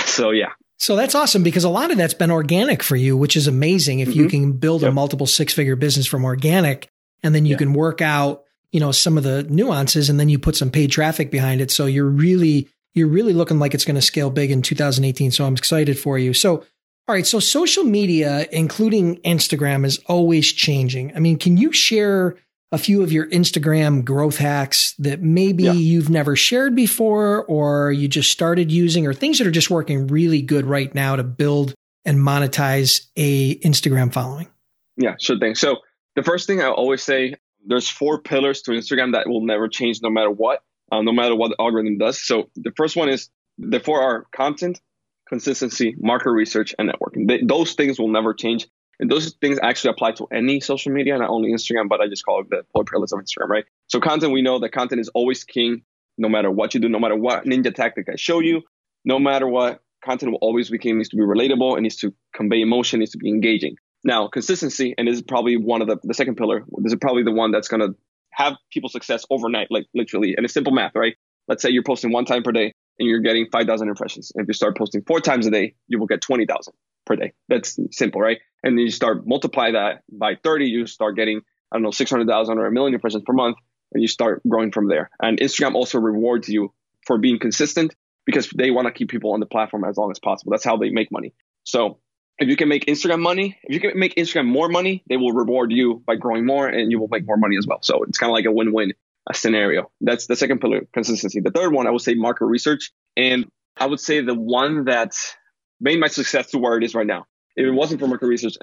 So 0.05 0.31
yeah. 0.31 0.49
So 0.77 0.95
that's 0.95 1.15
awesome 1.15 1.41
because 1.41 1.63
a 1.63 1.69
lot 1.69 1.89
of 1.89 1.97
that's 1.97 2.13
been 2.13 2.31
organic 2.31 2.83
for 2.83 2.97
you, 2.97 3.15
which 3.15 3.37
is 3.37 3.47
amazing. 3.47 3.99
If 3.99 4.09
mm-hmm. 4.09 4.19
you 4.19 4.27
can 4.27 4.51
build 4.53 4.81
yep. 4.81 4.91
a 4.91 4.93
multiple 4.93 5.25
six 5.25 5.53
figure 5.53 5.77
business 5.77 6.05
from 6.05 6.25
organic 6.25 6.89
and 7.23 7.33
then 7.33 7.45
you 7.45 7.53
yeah. 7.53 7.59
can 7.59 7.73
work 7.73 8.01
out, 8.01 8.43
you 8.71 8.81
know, 8.81 8.91
some 8.91 9.17
of 9.17 9.23
the 9.23 9.43
nuances 9.43 10.09
and 10.09 10.19
then 10.19 10.27
you 10.27 10.37
put 10.37 10.55
some 10.57 10.69
paid 10.69 10.91
traffic 10.91 11.31
behind 11.31 11.61
it. 11.61 11.71
So 11.71 11.85
you're 11.85 12.09
really, 12.09 12.67
you're 12.95 13.07
really 13.07 13.33
looking 13.33 13.59
like 13.59 13.73
it's 13.73 13.85
going 13.85 13.95
to 13.95 14.01
scale 14.01 14.29
big 14.29 14.49
in 14.49 14.61
2018. 14.61 15.31
So 15.31 15.45
I'm 15.45 15.53
excited 15.53 15.99
for 15.99 16.17
you. 16.17 16.33
So 16.33 16.63
all 17.07 17.13
right. 17.13 17.27
So 17.27 17.39
social 17.39 17.83
media, 17.83 18.47
including 18.51 19.17
Instagram, 19.17 19.85
is 19.85 19.99
always 20.07 20.51
changing. 20.51 21.15
I 21.15 21.19
mean, 21.19 21.37
can 21.37 21.55
you 21.55 21.71
share 21.71 22.35
a 22.71 22.79
few 22.79 23.03
of 23.03 23.11
your 23.11 23.27
Instagram 23.27 24.03
growth 24.03 24.37
hacks 24.37 24.95
that 24.97 25.21
maybe 25.21 25.63
yeah. 25.65 25.73
you've 25.73 26.09
never 26.09 26.35
shared 26.35 26.75
before 26.75 27.45
or 27.45 27.91
you 27.91 28.07
just 28.07 28.31
started 28.31 28.71
using 28.71 29.05
or 29.05 29.13
things 29.13 29.37
that 29.37 29.45
are 29.45 29.51
just 29.51 29.69
working 29.69 30.07
really 30.07 30.41
good 30.41 30.65
right 30.65 30.93
now 30.95 31.15
to 31.15 31.23
build 31.23 31.75
and 32.05 32.17
monetize 32.17 33.05
a 33.15 33.55
Instagram 33.59 34.11
following? 34.11 34.47
Yeah, 34.97 35.15
sure 35.19 35.37
thing. 35.37 35.53
So 35.53 35.77
the 36.15 36.23
first 36.23 36.47
thing 36.47 36.61
I 36.61 36.69
always 36.69 37.03
say, 37.03 37.35
there's 37.67 37.89
four 37.89 38.19
pillars 38.19 38.61
to 38.63 38.71
Instagram 38.71 39.13
that 39.13 39.27
will 39.27 39.45
never 39.45 39.67
change 39.67 40.01
no 40.01 40.09
matter 40.09 40.31
what, 40.31 40.63
uh, 40.95 41.01
no 41.01 41.11
matter 41.11 41.35
what 41.35 41.49
the 41.49 41.55
algorithm 41.59 41.97
does. 41.97 42.25
So 42.25 42.49
the 42.55 42.71
first 42.75 42.95
one 42.95 43.09
is 43.09 43.29
the 43.57 43.79
four 43.79 44.01
are 44.01 44.25
content, 44.35 44.81
consistency, 45.27 45.95
market 45.97 46.31
research, 46.31 46.75
and 46.77 46.89
networking. 46.89 47.27
They, 47.27 47.41
those 47.43 47.73
things 47.73 47.99
will 47.99 48.09
never 48.09 48.33
change. 48.33 48.67
And 48.99 49.11
those 49.11 49.33
things 49.41 49.59
actually 49.61 49.91
apply 49.91 50.13
to 50.13 50.27
any 50.33 50.61
social 50.61 50.93
media, 50.93 51.17
not 51.17 51.29
only 51.29 51.51
Instagram, 51.51 51.89
but 51.89 51.99
I 51.99 52.07
just 52.07 52.23
call 52.23 52.41
it 52.41 52.49
the 52.49 52.63
polar 52.73 52.85
pillars 52.85 53.11
of 53.11 53.19
Instagram, 53.19 53.49
right? 53.49 53.65
So 53.87 53.99
content, 53.99 54.31
we 54.31 54.41
know 54.41 54.59
that 54.59 54.69
content 54.69 55.01
is 55.01 55.09
always 55.09 55.43
king, 55.43 55.83
no 56.17 56.29
matter 56.29 56.49
what 56.49 56.73
you 56.73 56.79
do, 56.79 56.87
no 56.87 56.99
matter 56.99 57.15
what 57.15 57.43
ninja 57.43 57.75
tactic 57.75 58.07
I 58.09 58.15
show 58.15 58.39
you, 58.39 58.61
no 59.03 59.19
matter 59.19 59.47
what, 59.47 59.81
content 60.03 60.31
will 60.31 60.39
always 60.41 60.69
be 60.69 60.77
king, 60.77 60.97
needs 60.97 61.09
to 61.09 61.17
be 61.17 61.23
relatable, 61.23 61.77
it 61.77 61.81
needs 61.81 61.97
to 61.97 62.13
convey 62.33 62.61
emotion, 62.61 62.99
needs 62.99 63.11
to 63.11 63.17
be 63.17 63.27
engaging. 63.27 63.75
Now, 64.05 64.27
consistency, 64.27 64.93
and 64.97 65.07
this 65.07 65.15
is 65.15 65.23
probably 65.23 65.57
one 65.57 65.81
of 65.81 65.87
the, 65.87 65.97
the 66.03 66.13
second 66.13 66.35
pillar, 66.35 66.63
this 66.77 66.93
is 66.93 66.99
probably 67.01 67.23
the 67.23 67.31
one 67.31 67.51
that's 67.51 67.67
to 67.67 67.95
have 68.35 68.55
people 68.71 68.89
success 68.89 69.25
overnight, 69.29 69.67
like 69.69 69.85
literally. 69.93 70.35
And 70.35 70.45
it's 70.45 70.53
simple 70.53 70.73
math, 70.73 70.91
right? 70.95 71.15
Let's 71.47 71.61
say 71.61 71.69
you're 71.69 71.83
posting 71.83 72.11
one 72.11 72.25
time 72.25 72.43
per 72.43 72.51
day 72.51 72.73
and 72.99 73.09
you're 73.09 73.21
getting 73.21 73.47
5,000 73.51 73.87
impressions. 73.87 74.31
And 74.35 74.43
if 74.43 74.47
you 74.47 74.53
start 74.53 74.77
posting 74.77 75.03
four 75.03 75.19
times 75.19 75.47
a 75.47 75.51
day, 75.51 75.75
you 75.87 75.99
will 75.99 76.07
get 76.07 76.21
20,000 76.21 76.73
per 77.05 77.15
day. 77.15 77.33
That's 77.49 77.79
simple, 77.91 78.21
right? 78.21 78.39
And 78.63 78.77
then 78.77 78.85
you 78.85 78.91
start 78.91 79.27
multiply 79.27 79.71
that 79.71 80.01
by 80.11 80.35
30, 80.43 80.65
you 80.65 80.87
start 80.87 81.15
getting, 81.15 81.41
I 81.71 81.75
don't 81.75 81.83
know, 81.83 81.91
600,000 81.91 82.57
or 82.57 82.65
a 82.65 82.71
million 82.71 82.93
impressions 82.93 83.23
per 83.25 83.33
month, 83.33 83.57
and 83.93 84.01
you 84.01 84.07
start 84.07 84.41
growing 84.47 84.71
from 84.71 84.87
there. 84.87 85.09
And 85.21 85.39
Instagram 85.39 85.75
also 85.75 85.99
rewards 85.99 86.49
you 86.49 86.73
for 87.05 87.17
being 87.17 87.39
consistent 87.39 87.95
because 88.25 88.49
they 88.49 88.71
want 88.71 88.87
to 88.87 88.91
keep 88.91 89.09
people 89.09 89.33
on 89.33 89.39
the 89.39 89.45
platform 89.45 89.83
as 89.83 89.97
long 89.97 90.09
as 90.11 90.19
possible. 90.19 90.51
That's 90.51 90.65
how 90.65 90.77
they 90.77 90.89
make 90.89 91.11
money. 91.11 91.33
So 91.63 91.99
if 92.37 92.49
you 92.49 92.55
can 92.55 92.67
make 92.67 92.85
Instagram 92.85 93.21
money, 93.21 93.57
if 93.63 93.73
you 93.73 93.79
can 93.79 93.97
make 93.97 94.15
Instagram 94.15 94.47
more 94.47 94.67
money, 94.67 95.03
they 95.07 95.17
will 95.17 95.31
reward 95.31 95.71
you 95.71 96.03
by 96.05 96.15
growing 96.15 96.45
more 96.45 96.67
and 96.67 96.91
you 96.91 96.99
will 96.99 97.07
make 97.07 97.25
more 97.25 97.37
money 97.37 97.57
as 97.57 97.65
well. 97.65 97.79
So 97.81 98.03
it's 98.03 98.17
kind 98.17 98.29
of 98.29 98.33
like 98.33 98.45
a 98.45 98.51
win-win 98.51 98.93
scenario. 99.33 99.89
That's 100.01 100.27
the 100.27 100.35
second 100.35 100.59
pillar, 100.59 100.81
consistency. 100.93 101.39
The 101.39 101.51
third 101.51 101.71
one, 101.71 101.87
I 101.87 101.91
would 101.91 102.01
say 102.01 102.13
market 102.13 102.45
research. 102.45 102.91
And 103.15 103.45
I 103.77 103.87
would 103.87 103.99
say 103.99 104.21
the 104.21 104.35
one 104.35 104.85
that 104.85 105.15
made 105.79 105.99
my 105.99 106.07
success 106.07 106.51
to 106.51 106.57
where 106.57 106.77
it 106.77 106.83
is 106.83 106.93
right 106.93 107.07
now. 107.07 107.25
If 107.55 107.65
it 107.65 107.71
wasn't 107.71 108.01
for 108.01 108.07
market 108.07 108.27
research, 108.27 108.55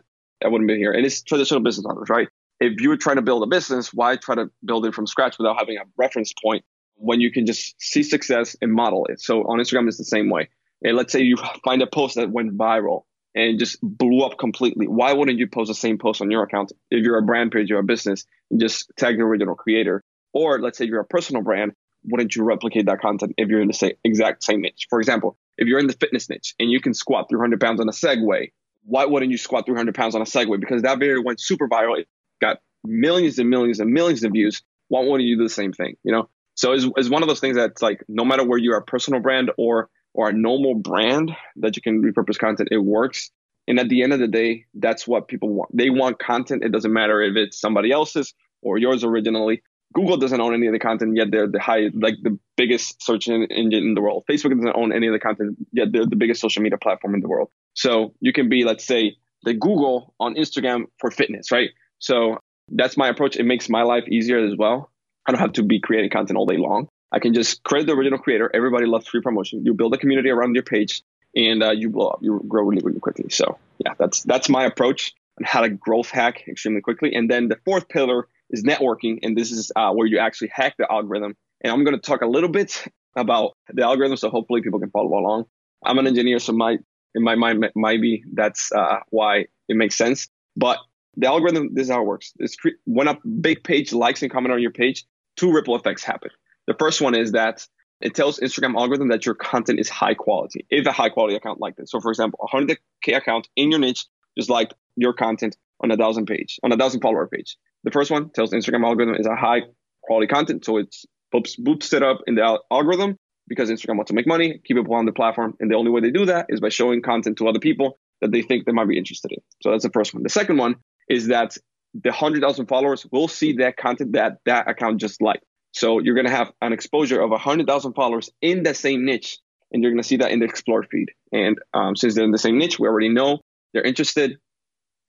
I 0.44 0.48
wouldn't 0.48 0.68
be 0.68 0.76
here. 0.76 0.92
And 0.92 1.06
it's 1.06 1.22
traditional 1.22 1.60
business 1.60 1.86
owners, 1.88 2.08
right? 2.10 2.28
If 2.60 2.80
you're 2.80 2.96
trying 2.96 3.16
to 3.16 3.22
build 3.22 3.42
a 3.42 3.46
business, 3.46 3.92
why 3.92 4.16
try 4.16 4.34
to 4.34 4.50
build 4.64 4.86
it 4.86 4.94
from 4.94 5.06
scratch 5.06 5.38
without 5.38 5.58
having 5.58 5.78
a 5.78 5.82
reference 5.96 6.32
point 6.42 6.64
when 6.94 7.20
you 7.20 7.32
can 7.32 7.46
just 7.46 7.74
see 7.80 8.02
success 8.02 8.54
and 8.60 8.72
model 8.72 9.06
it? 9.06 9.20
So 9.20 9.40
on 9.44 9.58
Instagram, 9.58 9.88
it's 9.88 9.98
the 9.98 10.04
same 10.04 10.30
way. 10.30 10.50
And 10.82 10.96
let's 10.96 11.12
say 11.12 11.22
you 11.22 11.36
find 11.64 11.80
a 11.82 11.86
post 11.86 12.16
that 12.16 12.30
went 12.30 12.56
viral 12.56 13.02
and 13.34 13.58
just 13.58 13.78
blew 13.82 14.24
up 14.24 14.38
completely. 14.38 14.86
Why 14.86 15.12
wouldn't 15.12 15.38
you 15.38 15.46
post 15.46 15.68
the 15.68 15.74
same 15.74 15.98
post 15.98 16.20
on 16.20 16.30
your 16.30 16.42
account 16.42 16.72
if 16.90 17.04
you're 17.04 17.18
a 17.18 17.22
brand 17.22 17.52
page 17.52 17.70
or 17.70 17.78
a 17.78 17.82
business 17.82 18.26
and 18.50 18.60
just 18.60 18.90
tag 18.96 19.16
the 19.16 19.22
original 19.22 19.54
creator? 19.54 20.02
Or 20.32 20.60
let's 20.60 20.78
say 20.78 20.86
you're 20.86 21.00
a 21.00 21.04
personal 21.04 21.42
brand, 21.42 21.72
wouldn't 22.04 22.34
you 22.34 22.44
replicate 22.44 22.86
that 22.86 23.00
content 23.00 23.34
if 23.36 23.48
you're 23.48 23.60
in 23.60 23.68
the 23.68 23.74
same 23.74 23.92
exact 24.04 24.42
same 24.42 24.60
niche? 24.60 24.86
For 24.90 24.98
example, 24.98 25.36
if 25.56 25.68
you're 25.68 25.78
in 25.78 25.86
the 25.86 25.92
fitness 25.92 26.28
niche 26.28 26.54
and 26.58 26.70
you 26.70 26.80
can 26.80 26.94
squat 26.94 27.26
300 27.30 27.60
pounds 27.60 27.80
on 27.80 27.88
a 27.88 27.92
Segway, 27.92 28.52
why 28.84 29.04
wouldn't 29.04 29.30
you 29.30 29.38
squat 29.38 29.66
300 29.66 29.94
pounds 29.94 30.14
on 30.14 30.20
a 30.20 30.24
Segway? 30.24 30.58
Because 30.58 30.82
that 30.82 30.98
video 30.98 31.22
went 31.22 31.40
super 31.40 31.68
viral, 31.68 31.98
it 31.98 32.08
got 32.40 32.58
millions 32.84 33.38
and 33.38 33.48
millions 33.48 33.80
and 33.80 33.92
millions 33.92 34.24
of 34.24 34.32
views. 34.32 34.62
Why 34.88 35.00
wouldn't 35.00 35.22
you 35.22 35.36
do 35.36 35.44
the 35.44 35.50
same 35.50 35.72
thing? 35.72 35.96
You 36.02 36.12
know, 36.12 36.28
so 36.54 36.72
it's, 36.72 36.86
it's 36.96 37.08
one 37.08 37.22
of 37.22 37.28
those 37.28 37.40
things 37.40 37.56
that's 37.56 37.80
like 37.80 38.04
no 38.08 38.24
matter 38.24 38.44
where 38.44 38.58
you're 38.58 38.76
a 38.76 38.82
personal 38.82 39.20
brand 39.20 39.50
or 39.56 39.88
or 40.14 40.28
a 40.28 40.32
normal 40.32 40.74
brand 40.74 41.32
that 41.56 41.76
you 41.76 41.82
can 41.82 42.02
repurpose 42.02 42.38
content, 42.38 42.68
it 42.70 42.78
works. 42.78 43.30
And 43.68 43.78
at 43.78 43.88
the 43.88 44.02
end 44.02 44.12
of 44.12 44.18
the 44.18 44.28
day, 44.28 44.66
that's 44.74 45.06
what 45.06 45.28
people 45.28 45.48
want. 45.48 45.70
They 45.76 45.90
want 45.90 46.18
content. 46.18 46.64
It 46.64 46.72
doesn't 46.72 46.92
matter 46.92 47.22
if 47.22 47.36
it's 47.36 47.60
somebody 47.60 47.92
else's 47.92 48.34
or 48.60 48.78
yours 48.78 49.04
originally. 49.04 49.62
Google 49.94 50.16
doesn't 50.16 50.40
own 50.40 50.54
any 50.54 50.66
of 50.66 50.72
the 50.72 50.78
content 50.78 51.16
yet 51.16 51.30
they're 51.30 51.46
the 51.46 51.60
high, 51.60 51.90
like 51.94 52.14
the 52.22 52.38
biggest 52.56 53.02
search 53.02 53.28
engine 53.28 53.74
in 53.84 53.94
the 53.94 54.00
world. 54.00 54.24
Facebook 54.30 54.54
doesn't 54.56 54.74
own 54.74 54.92
any 54.92 55.06
of 55.06 55.12
the 55.12 55.18
content 55.18 55.56
yet 55.72 55.88
they're 55.92 56.06
the 56.06 56.16
biggest 56.16 56.40
social 56.40 56.62
media 56.62 56.78
platform 56.78 57.14
in 57.14 57.20
the 57.20 57.28
world. 57.28 57.50
So 57.74 58.14
you 58.20 58.32
can 58.32 58.48
be, 58.48 58.64
let's 58.64 58.84
say, 58.84 59.16
the 59.44 59.54
Google 59.54 60.14
on 60.18 60.34
Instagram 60.34 60.84
for 60.98 61.10
fitness, 61.10 61.50
right? 61.52 61.70
So 61.98 62.38
that's 62.68 62.96
my 62.96 63.08
approach. 63.08 63.36
It 63.36 63.44
makes 63.44 63.68
my 63.68 63.82
life 63.82 64.04
easier 64.08 64.38
as 64.38 64.56
well. 64.56 64.90
I 65.26 65.32
don't 65.32 65.40
have 65.40 65.52
to 65.54 65.62
be 65.62 65.80
creating 65.80 66.10
content 66.10 66.36
all 66.36 66.46
day 66.46 66.56
long. 66.56 66.88
I 67.12 67.18
can 67.18 67.34
just 67.34 67.62
credit 67.62 67.86
the 67.86 67.92
original 67.92 68.18
creator. 68.18 68.50
Everybody 68.54 68.86
loves 68.86 69.06
free 69.06 69.20
promotion. 69.20 69.64
You 69.64 69.74
build 69.74 69.94
a 69.94 69.98
community 69.98 70.30
around 70.30 70.54
your 70.54 70.64
page, 70.64 71.02
and 71.36 71.62
uh, 71.62 71.70
you 71.70 71.90
blow 71.90 72.08
up. 72.08 72.20
You 72.22 72.42
grow 72.48 72.64
really, 72.64 72.82
really 72.82 73.00
quickly. 73.00 73.28
So 73.30 73.58
yeah, 73.78 73.92
that's 73.98 74.22
that's 74.22 74.48
my 74.48 74.64
approach 74.64 75.12
on 75.38 75.44
how 75.44 75.60
to 75.60 75.68
growth 75.68 76.10
hack 76.10 76.48
extremely 76.48 76.80
quickly. 76.80 77.14
And 77.14 77.30
then 77.30 77.48
the 77.48 77.58
fourth 77.64 77.88
pillar 77.88 78.28
is 78.50 78.64
networking, 78.64 79.18
and 79.22 79.36
this 79.36 79.52
is 79.52 79.70
uh, 79.76 79.92
where 79.92 80.06
you 80.06 80.18
actually 80.18 80.48
hack 80.48 80.74
the 80.78 80.90
algorithm. 80.90 81.36
And 81.60 81.72
I'm 81.72 81.84
going 81.84 81.96
to 81.96 82.00
talk 82.00 82.22
a 82.22 82.26
little 82.26 82.48
bit 82.48 82.84
about 83.16 83.56
the 83.72 83.82
algorithm, 83.82 84.16
so 84.16 84.30
hopefully 84.30 84.62
people 84.62 84.80
can 84.80 84.90
follow 84.90 85.18
along. 85.18 85.44
I'm 85.84 85.98
an 85.98 86.06
engineer, 86.06 86.38
so 86.38 86.52
my 86.52 86.78
in 87.14 87.22
my 87.22 87.34
mind 87.34 87.66
maybe 87.74 88.24
that's 88.32 88.72
uh, 88.72 89.00
why 89.10 89.46
it 89.68 89.76
makes 89.76 89.96
sense. 89.96 90.28
But 90.56 90.78
the 91.16 91.26
algorithm, 91.26 91.74
this 91.74 91.84
is 91.84 91.90
how 91.90 92.00
it 92.00 92.06
works. 92.06 92.32
It's 92.38 92.56
cre- 92.56 92.80
when 92.84 93.08
a 93.08 93.18
big 93.40 93.64
page 93.64 93.92
likes 93.92 94.22
and 94.22 94.30
comment 94.30 94.52
on 94.52 94.62
your 94.62 94.70
page, 94.70 95.04
two 95.36 95.52
ripple 95.52 95.76
effects 95.76 96.02
happen. 96.02 96.30
The 96.66 96.74
first 96.78 97.00
one 97.00 97.14
is 97.14 97.32
that 97.32 97.66
it 98.00 98.14
tells 98.14 98.40
Instagram 98.40 98.76
algorithm 98.76 99.08
that 99.08 99.26
your 99.26 99.34
content 99.34 99.78
is 99.78 99.88
high 99.88 100.14
quality. 100.14 100.66
If 100.70 100.86
a 100.86 100.92
high 100.92 101.08
quality 101.08 101.36
account 101.36 101.60
like 101.60 101.76
this. 101.76 101.90
So 101.90 102.00
for 102.00 102.10
example, 102.10 102.40
a 102.42 102.56
100k 102.56 103.16
account 103.16 103.48
in 103.56 103.70
your 103.70 103.80
niche 103.80 104.06
just 104.36 104.50
like 104.50 104.72
your 104.96 105.12
content 105.12 105.56
on 105.82 105.90
a 105.90 105.96
thousand 105.96 106.26
page, 106.26 106.58
on 106.62 106.72
a 106.72 106.76
thousand 106.76 107.00
follower 107.00 107.26
page. 107.26 107.56
The 107.84 107.90
first 107.90 108.10
one 108.10 108.30
tells 108.30 108.52
Instagram 108.52 108.84
algorithm 108.84 109.16
is 109.16 109.26
a 109.26 109.36
high 109.36 109.62
quality 110.02 110.26
content, 110.26 110.64
so 110.64 110.78
it's 110.78 111.04
boops, 111.34 111.92
it 111.92 112.02
up 112.02 112.20
in 112.26 112.34
the 112.34 112.60
algorithm 112.70 113.18
because 113.48 113.70
Instagram 113.70 113.96
wants 113.96 114.10
to 114.10 114.14
make 114.14 114.26
money, 114.26 114.60
keep 114.64 114.76
people 114.76 114.94
on 114.94 115.06
the 115.06 115.12
platform, 115.12 115.54
and 115.60 115.70
the 115.70 115.74
only 115.74 115.90
way 115.90 116.00
they 116.00 116.10
do 116.10 116.26
that 116.26 116.46
is 116.48 116.60
by 116.60 116.68
showing 116.68 117.02
content 117.02 117.38
to 117.38 117.48
other 117.48 117.58
people 117.58 117.98
that 118.20 118.30
they 118.30 118.42
think 118.42 118.64
they 118.64 118.72
might 118.72 118.88
be 118.88 118.96
interested 118.96 119.32
in. 119.32 119.38
So 119.62 119.70
that's 119.70 119.82
the 119.82 119.90
first 119.90 120.14
one. 120.14 120.22
The 120.22 120.28
second 120.28 120.58
one 120.58 120.76
is 121.08 121.26
that 121.28 121.56
the 121.94 122.10
100,000 122.10 122.66
followers 122.66 123.06
will 123.10 123.28
see 123.28 123.54
that 123.54 123.76
content 123.76 124.12
that 124.12 124.38
that 124.46 124.70
account 124.70 125.00
just 125.00 125.20
liked. 125.20 125.44
So 125.72 126.00
you're 126.00 126.14
going 126.14 126.26
to 126.26 126.32
have 126.32 126.52
an 126.60 126.72
exposure 126.72 127.20
of 127.20 127.30
100,000 127.30 127.94
followers 127.94 128.30
in 128.40 128.62
the 128.62 128.74
same 128.74 129.04
niche, 129.04 129.38
and 129.72 129.82
you're 129.82 129.92
going 129.92 130.02
to 130.02 130.08
see 130.08 130.18
that 130.18 130.30
in 130.30 130.38
the 130.38 130.44
Explore 130.44 130.84
feed. 130.84 131.08
And 131.32 131.58
um, 131.74 131.96
since 131.96 132.14
they're 132.14 132.24
in 132.24 132.30
the 132.30 132.38
same 132.38 132.58
niche, 132.58 132.78
we 132.78 132.86
already 132.86 133.08
know 133.08 133.40
they're 133.72 133.82
interested 133.82 134.38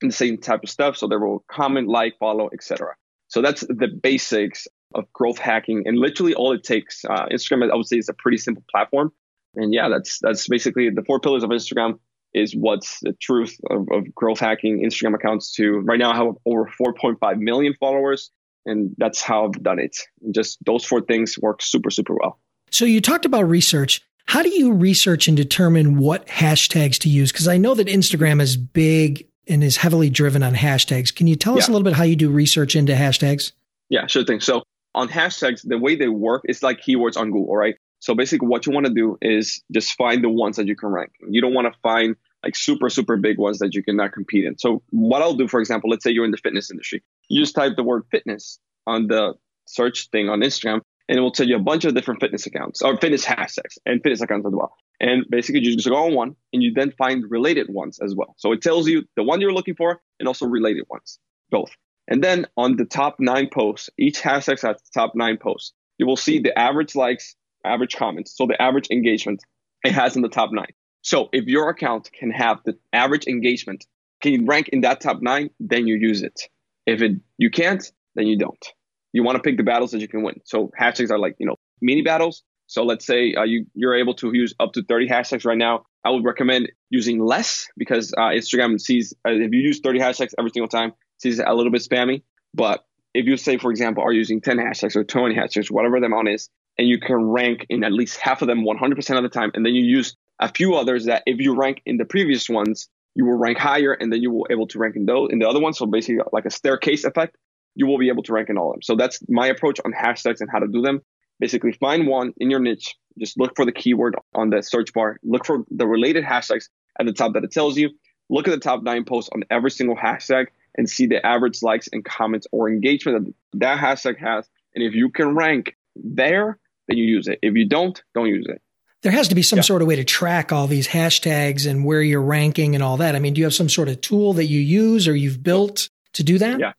in 0.01 0.09
the 0.09 0.13
same 0.13 0.37
type 0.37 0.63
of 0.63 0.69
stuff. 0.69 0.97
So 0.97 1.07
they 1.07 1.17
will 1.17 1.43
comment, 1.51 1.87
like, 1.89 2.17
follow, 2.17 2.49
etc. 2.53 2.95
So 3.27 3.41
that's 3.41 3.61
the 3.61 3.87
basics 3.87 4.67
of 4.95 5.11
growth 5.11 5.39
hacking, 5.39 5.83
and 5.85 5.97
literally 5.97 6.33
all 6.33 6.53
it 6.53 6.63
takes. 6.63 7.03
Uh, 7.03 7.25
Instagram, 7.31 7.71
I 7.71 7.75
would 7.75 7.87
say, 7.87 7.97
is 7.97 8.09
a 8.09 8.13
pretty 8.13 8.37
simple 8.37 8.63
platform, 8.69 9.11
and 9.55 9.73
yeah, 9.73 9.89
that's 9.89 10.19
that's 10.19 10.47
basically 10.47 10.89
the 10.89 11.03
four 11.03 11.19
pillars 11.19 11.43
of 11.43 11.49
Instagram. 11.49 11.99
Is 12.33 12.55
what's 12.55 12.99
the 13.01 13.13
truth 13.21 13.55
of, 13.69 13.87
of 13.91 14.13
growth 14.15 14.39
hacking 14.39 14.83
Instagram 14.83 15.15
accounts 15.15 15.53
to 15.55 15.79
right 15.79 15.99
now 15.99 16.11
I 16.11 16.15
have 16.15 16.35
over 16.45 16.65
4.5 16.65 17.37
million 17.37 17.75
followers, 17.79 18.31
and 18.65 18.95
that's 18.97 19.21
how 19.21 19.45
I've 19.45 19.63
done 19.63 19.79
it. 19.79 19.97
And 20.21 20.33
just 20.33 20.63
those 20.65 20.85
four 20.85 21.01
things 21.01 21.37
work 21.39 21.61
super 21.61 21.89
super 21.89 22.15
well. 22.15 22.39
So 22.71 22.85
you 22.85 23.01
talked 23.01 23.25
about 23.25 23.43
research. 23.43 24.01
How 24.25 24.41
do 24.41 24.49
you 24.49 24.71
research 24.73 25.27
and 25.27 25.35
determine 25.35 25.97
what 25.97 26.25
hashtags 26.27 26.97
to 26.99 27.09
use? 27.09 27.31
Because 27.31 27.47
I 27.47 27.57
know 27.57 27.75
that 27.75 27.87
Instagram 27.87 28.41
is 28.41 28.55
big 28.55 29.27
and 29.47 29.63
is 29.63 29.77
heavily 29.77 30.09
driven 30.09 30.41
on 30.43 30.53
hashtags. 30.55 31.13
Can 31.13 31.27
you 31.27 31.35
tell 31.35 31.57
us 31.57 31.67
a 31.67 31.71
little 31.71 31.83
bit 31.83 31.93
how 31.93 32.03
you 32.03 32.15
do 32.15 32.29
research 32.31 32.75
into 32.75 32.93
hashtags? 32.93 33.51
Yeah, 33.89 34.07
sure 34.07 34.23
thing. 34.23 34.39
So 34.39 34.63
on 34.95 35.09
hashtags, 35.09 35.61
the 35.67 35.77
way 35.77 35.95
they 35.95 36.07
work 36.07 36.43
is 36.45 36.63
like 36.63 36.81
keywords 36.81 37.17
on 37.17 37.31
Google, 37.31 37.55
right? 37.55 37.75
So 37.99 38.15
basically 38.15 38.47
what 38.47 38.65
you 38.65 38.73
want 38.73 38.85
to 38.85 38.93
do 38.93 39.17
is 39.21 39.61
just 39.71 39.93
find 39.93 40.23
the 40.23 40.29
ones 40.29 40.57
that 40.57 40.67
you 40.67 40.75
can 40.75 40.89
rank. 40.89 41.11
You 41.27 41.41
don't 41.41 41.53
want 41.53 41.71
to 41.71 41.79
find 41.81 42.15
like 42.43 42.55
super, 42.55 42.89
super 42.89 43.17
big 43.17 43.37
ones 43.37 43.59
that 43.59 43.73
you 43.73 43.83
cannot 43.83 44.11
compete 44.11 44.45
in. 44.45 44.57
So 44.57 44.83
what 44.89 45.21
I'll 45.21 45.35
do, 45.35 45.47
for 45.47 45.59
example, 45.59 45.89
let's 45.89 46.03
say 46.03 46.11
you're 46.11 46.25
in 46.25 46.31
the 46.31 46.37
fitness 46.37 46.69
industry. 46.69 47.03
You 47.29 47.41
just 47.41 47.55
type 47.55 47.73
the 47.75 47.83
word 47.83 48.03
fitness 48.11 48.59
on 48.85 49.07
the 49.07 49.33
search 49.65 50.09
thing 50.09 50.29
on 50.29 50.41
Instagram 50.41 50.81
and 51.09 51.17
it 51.17 51.21
will 51.21 51.31
tell 51.31 51.47
you 51.47 51.55
a 51.55 51.59
bunch 51.59 51.85
of 51.85 51.95
different 51.95 52.21
fitness 52.21 52.45
accounts 52.45 52.81
or 52.81 52.97
fitness 52.97 53.25
hashtags 53.25 53.77
and 53.85 54.01
fitness 54.01 54.21
accounts 54.21 54.47
as 54.47 54.53
well. 54.53 54.73
And 54.99 55.25
basically, 55.29 55.61
you 55.61 55.75
just 55.75 55.89
go 55.89 55.95
on 55.95 56.13
one 56.13 56.35
and 56.53 56.63
you 56.63 56.73
then 56.73 56.91
find 56.91 57.29
related 57.29 57.67
ones 57.69 57.99
as 57.99 58.15
well. 58.15 58.35
So 58.37 58.51
it 58.51 58.61
tells 58.61 58.87
you 58.87 59.03
the 59.15 59.23
one 59.23 59.41
you're 59.41 59.53
looking 59.53 59.75
for 59.75 60.01
and 60.19 60.27
also 60.27 60.45
related 60.45 60.85
ones, 60.89 61.19
both. 61.49 61.71
And 62.07 62.23
then 62.23 62.45
on 62.57 62.77
the 62.77 62.85
top 62.85 63.17
nine 63.19 63.49
posts, 63.53 63.89
each 63.97 64.21
hashtag 64.21 64.61
has 64.61 64.77
the 64.77 64.89
top 64.93 65.13
nine 65.15 65.37
posts. 65.37 65.73
You 65.97 66.05
will 66.05 66.17
see 66.17 66.39
the 66.39 66.57
average 66.57 66.95
likes, 66.95 67.35
average 67.65 67.95
comments. 67.95 68.35
So 68.37 68.45
the 68.45 68.61
average 68.61 68.89
engagement 68.91 69.43
it 69.83 69.91
has 69.91 70.15
in 70.15 70.21
the 70.21 70.29
top 70.29 70.51
nine. 70.53 70.71
So 71.01 71.29
if 71.33 71.45
your 71.45 71.69
account 71.69 72.09
can 72.17 72.31
have 72.31 72.59
the 72.65 72.77
average 72.93 73.27
engagement, 73.27 73.85
can 74.21 74.45
rank 74.45 74.69
in 74.69 74.81
that 74.81 75.01
top 75.01 75.21
nine, 75.21 75.49
then 75.59 75.85
you 75.85 75.95
use 75.95 76.23
it. 76.23 76.47
If 76.85 77.01
it 77.01 77.13
you 77.37 77.49
can't, 77.49 77.83
then 78.15 78.27
you 78.27 78.37
don't. 78.37 78.65
You 79.11 79.23
want 79.23 79.35
to 79.35 79.41
pick 79.41 79.57
the 79.57 79.63
battles 79.63 79.91
that 79.91 80.01
you 80.01 80.07
can 80.07 80.23
win. 80.23 80.41
So 80.45 80.71
hashtags 80.79 81.11
are 81.11 81.19
like, 81.19 81.35
you 81.39 81.45
know, 81.45 81.55
mini 81.81 82.01
battles. 82.01 82.43
So 82.67 82.83
let's 82.83 83.05
say 83.05 83.35
uh, 83.35 83.43
you, 83.43 83.65
you're 83.75 83.95
able 83.95 84.15
to 84.15 84.31
use 84.33 84.55
up 84.59 84.73
to 84.73 84.83
30 84.83 85.07
hashtags 85.07 85.45
right 85.45 85.57
now. 85.57 85.85
I 86.03 86.09
would 86.09 86.25
recommend 86.25 86.71
using 86.89 87.23
less 87.23 87.67
because 87.77 88.13
uh, 88.13 88.31
Instagram 88.31 88.79
sees, 88.81 89.13
uh, 89.27 89.31
if 89.31 89.53
you 89.53 89.61
use 89.61 89.79
30 89.81 89.99
hashtags 89.99 90.33
every 90.39 90.49
single 90.51 90.67
time, 90.67 90.93
sees 91.19 91.39
a 91.39 91.53
little 91.53 91.71
bit 91.71 91.81
spammy. 91.81 92.23
But 92.53 92.83
if 93.13 93.25
you 93.25 93.37
say, 93.37 93.57
for 93.57 93.69
example, 93.69 94.03
are 94.03 94.11
using 94.11 94.41
10 94.41 94.57
hashtags 94.57 94.95
or 94.95 95.03
20 95.03 95.35
hashtags, 95.35 95.69
whatever 95.69 95.99
the 95.99 96.07
amount 96.07 96.29
is, 96.29 96.49
and 96.77 96.87
you 96.87 96.99
can 96.99 97.29
rank 97.29 97.67
in 97.69 97.83
at 97.83 97.93
least 97.93 98.17
half 98.17 98.41
of 98.41 98.47
them 98.47 98.65
100% 98.65 99.17
of 99.17 99.23
the 99.23 99.29
time, 99.29 99.51
and 99.53 99.65
then 99.65 99.75
you 99.75 99.83
use 99.83 100.15
a 100.39 100.51
few 100.51 100.75
others 100.75 101.05
that 101.05 101.23
if 101.25 101.39
you 101.39 101.55
rank 101.55 101.81
in 101.85 101.97
the 101.97 102.05
previous 102.05 102.49
ones, 102.49 102.89
you 103.15 103.25
will 103.25 103.37
rank 103.37 103.57
higher 103.57 103.93
and 103.93 104.11
then 104.11 104.21
you 104.21 104.31
will 104.31 104.47
able 104.49 104.67
to 104.67 104.79
rank 104.79 104.95
in 104.95 105.05
those 105.05 105.29
in 105.31 105.39
the 105.39 105.47
other 105.47 105.59
ones. 105.59 105.77
So 105.77 105.85
basically 105.85 106.23
like 106.31 106.45
a 106.45 106.51
staircase 106.51 107.03
effect, 107.03 107.37
you 107.75 107.87
will 107.87 107.97
be 107.97 108.09
able 108.09 108.23
to 108.23 108.33
rank 108.33 108.49
in 108.49 108.57
all 108.57 108.69
of 108.69 108.75
them. 108.75 108.81
So 108.81 108.95
that's 108.95 109.19
my 109.29 109.47
approach 109.47 109.79
on 109.85 109.91
hashtags 109.91 110.41
and 110.41 110.49
how 110.51 110.59
to 110.59 110.67
do 110.67 110.81
them. 110.81 111.01
Basically 111.39 111.71
find 111.73 112.07
one 112.07 112.33
in 112.37 112.49
your 112.49 112.59
niche, 112.59 112.95
just 113.19 113.37
look 113.39 113.55
for 113.55 113.65
the 113.65 113.71
keyword 113.71 114.15
on 114.33 114.49
the 114.49 114.61
search 114.61 114.93
bar, 114.93 115.17
look 115.23 115.45
for 115.45 115.65
the 115.71 115.87
related 115.87 116.23
hashtags 116.23 116.69
at 116.99 117.05
the 117.05 117.13
top 117.13 117.33
that 117.33 117.43
it 117.43 117.51
tells 117.51 117.77
you, 117.77 117.89
look 118.29 118.47
at 118.47 118.51
the 118.51 118.59
top 118.59 118.83
nine 118.83 119.03
posts 119.03 119.29
on 119.33 119.43
every 119.49 119.71
single 119.71 119.95
hashtag 119.95 120.47
and 120.75 120.89
see 120.89 121.05
the 121.05 121.23
average 121.25 121.61
likes 121.61 121.89
and 121.91 122.03
comments 122.05 122.47
or 122.51 122.69
engagement 122.69 123.33
that 123.51 123.59
that 123.59 123.79
hashtag 123.79 124.17
has. 124.19 124.47
And 124.75 124.83
if 124.83 124.93
you 124.93 125.09
can 125.09 125.35
rank 125.35 125.75
there, 125.95 126.57
then 126.87 126.97
you 126.97 127.05
use 127.05 127.27
it. 127.27 127.39
If 127.41 127.55
you 127.55 127.67
don't, 127.67 128.01
don't 128.13 128.27
use 128.27 128.47
it. 128.47 128.61
There 129.03 129.11
has 129.11 129.27
to 129.27 129.35
be 129.35 129.43
some 129.43 129.57
yeah. 129.57 129.63
sort 129.63 129.81
of 129.81 129.87
way 129.87 129.97
to 129.97 130.05
track 130.05 130.53
all 130.53 130.65
these 130.65 130.87
hashtags 130.87 131.69
and 131.69 131.83
where 131.83 132.01
you're 132.01 132.21
ranking 132.21 132.73
and 132.73 132.83
all 132.83 132.97
that. 132.97 133.15
I 133.15 133.19
mean, 133.19 133.33
do 133.33 133.39
you 133.39 133.45
have 133.45 133.53
some 133.53 133.69
sort 133.69 133.89
of 133.89 133.99
tool 133.99 134.33
that 134.33 134.45
you 134.45 134.61
use 134.61 135.09
or 135.09 135.15
you've 135.15 135.43
built 135.43 135.89
to 136.13 136.23
do 136.23 136.37
that? 136.37 136.59
Yeah. 136.59 136.71